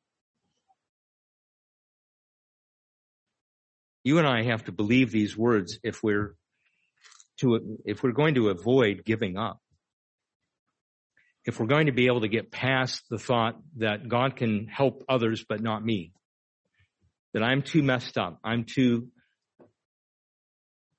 [4.03, 6.35] You and I have to believe these words if we're
[7.39, 9.59] to, if we're going to avoid giving up.
[11.43, 15.03] If we're going to be able to get past the thought that God can help
[15.09, 16.13] others but not me.
[17.33, 18.39] That I'm too messed up.
[18.43, 19.07] I'm too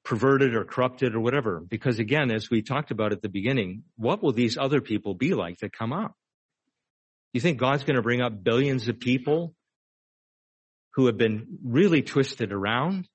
[0.05, 1.61] perverted or corrupted or whatever.
[1.61, 5.35] Because again, as we talked about at the beginning, what will these other people be
[5.35, 6.17] like that come up?
[7.33, 9.55] You think God's going to bring up billions of people
[10.95, 13.09] who have been really twisted around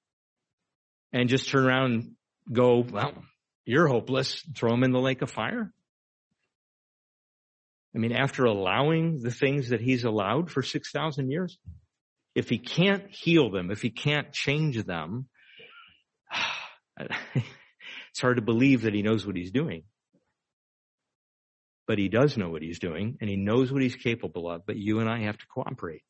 [1.13, 2.11] and just turn around and
[2.51, 3.13] go, well,
[3.65, 4.43] you're hopeless.
[4.55, 5.71] Throw them in the lake of fire.
[7.95, 11.57] I mean, after allowing the things that he's allowed for 6,000 years,
[12.36, 15.28] if he can't heal them, if he can't change them,
[16.99, 19.84] it's hard to believe that he knows what he's doing.
[21.88, 24.75] But he does know what he's doing and he knows what he's capable of, but
[24.75, 26.03] you and I have to cooperate.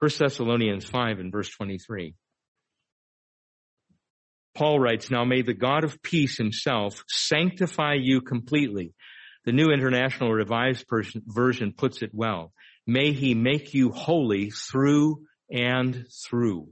[0.00, 2.14] 1 Thessalonians 5 and verse 23.
[4.54, 8.94] Paul writes, Now may the God of peace himself sanctify you completely.
[9.44, 10.84] The New International Revised
[11.26, 12.52] Version puts it well.
[12.86, 16.68] May he make you holy through and through.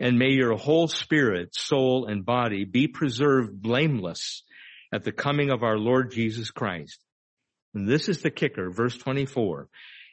[0.00, 4.44] And may your whole spirit, soul, and body be preserved blameless
[4.92, 7.00] at the coming of our Lord Jesus Christ.
[7.74, 9.68] And this is the kicker, verse 24.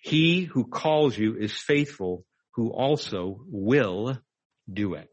[0.06, 4.16] He who calls you is faithful, who also will
[4.72, 5.10] do it.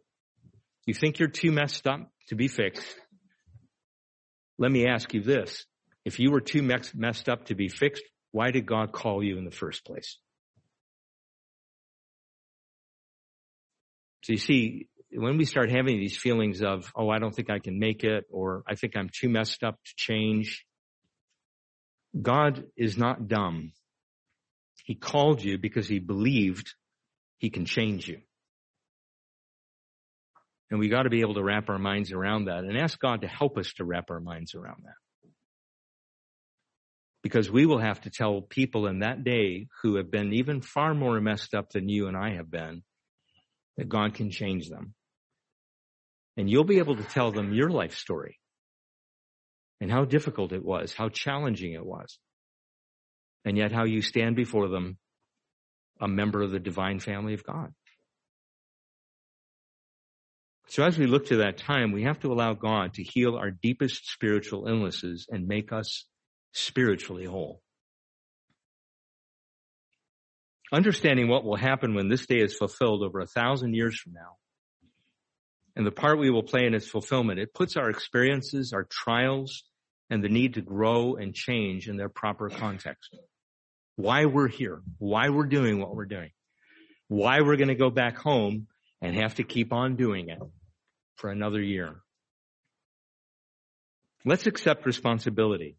[0.85, 2.95] You think you're too messed up to be fixed?
[4.59, 5.65] Let me ask you this.
[6.05, 9.47] If you were too messed up to be fixed, why did God call you in
[9.47, 10.19] the first place?
[14.25, 17.61] So you see, when we start having these feelings of, oh, I don't think I
[17.61, 20.67] can make it, or I think I'm too messed up to change,
[22.21, 23.73] God is not dumb.
[24.85, 26.75] He called you because he believed
[27.39, 28.21] he can change you.
[30.71, 33.21] And we got to be able to wrap our minds around that and ask God
[33.21, 35.29] to help us to wrap our minds around that.
[37.23, 40.95] Because we will have to tell people in that day who have been even far
[40.95, 42.83] more messed up than you and I have been
[43.77, 44.95] that God can change them.
[46.37, 48.39] And you'll be able to tell them your life story
[49.81, 52.19] and how difficult it was, how challenging it was,
[53.45, 54.99] and yet how you stand before them
[56.01, 57.73] a member of the divine family of God.
[60.69, 63.51] So as we look to that time, we have to allow God to heal our
[63.51, 66.07] deepest spiritual illnesses and make us
[66.53, 67.61] spiritually whole.
[70.73, 74.39] Understanding what will happen when this day is fulfilled over a thousand years from now,
[75.77, 79.65] and the part we will play in its fulfillment, it puts our experiences, our trials,
[80.09, 83.15] and the need to grow and change in their proper context.
[83.97, 86.31] Why we're here, why we're doing what we're doing,
[87.09, 88.67] why we're going to go back home
[89.01, 90.39] and have to keep on doing it
[91.17, 92.01] for another year.
[94.25, 95.77] Let's accept responsibility.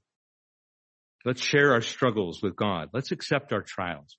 [1.25, 2.89] Let's share our struggles with God.
[2.93, 4.17] Let's accept our trials.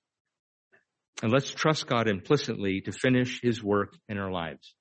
[1.21, 4.73] And let's trust God implicitly to finish his work in our lives.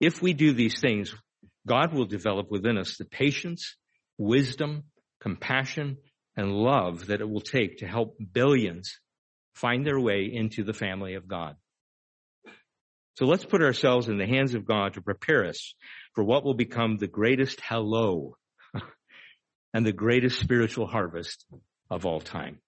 [0.00, 1.14] If we do these things,
[1.66, 3.76] God will develop within us the patience,
[4.16, 4.84] wisdom,
[5.20, 5.98] compassion,
[6.38, 9.00] and love that it will take to help billions
[9.56, 11.56] find their way into the family of God.
[13.16, 15.74] So let's put ourselves in the hands of God to prepare us
[16.14, 18.36] for what will become the greatest hello
[19.74, 21.44] and the greatest spiritual harvest
[21.90, 22.60] of all time.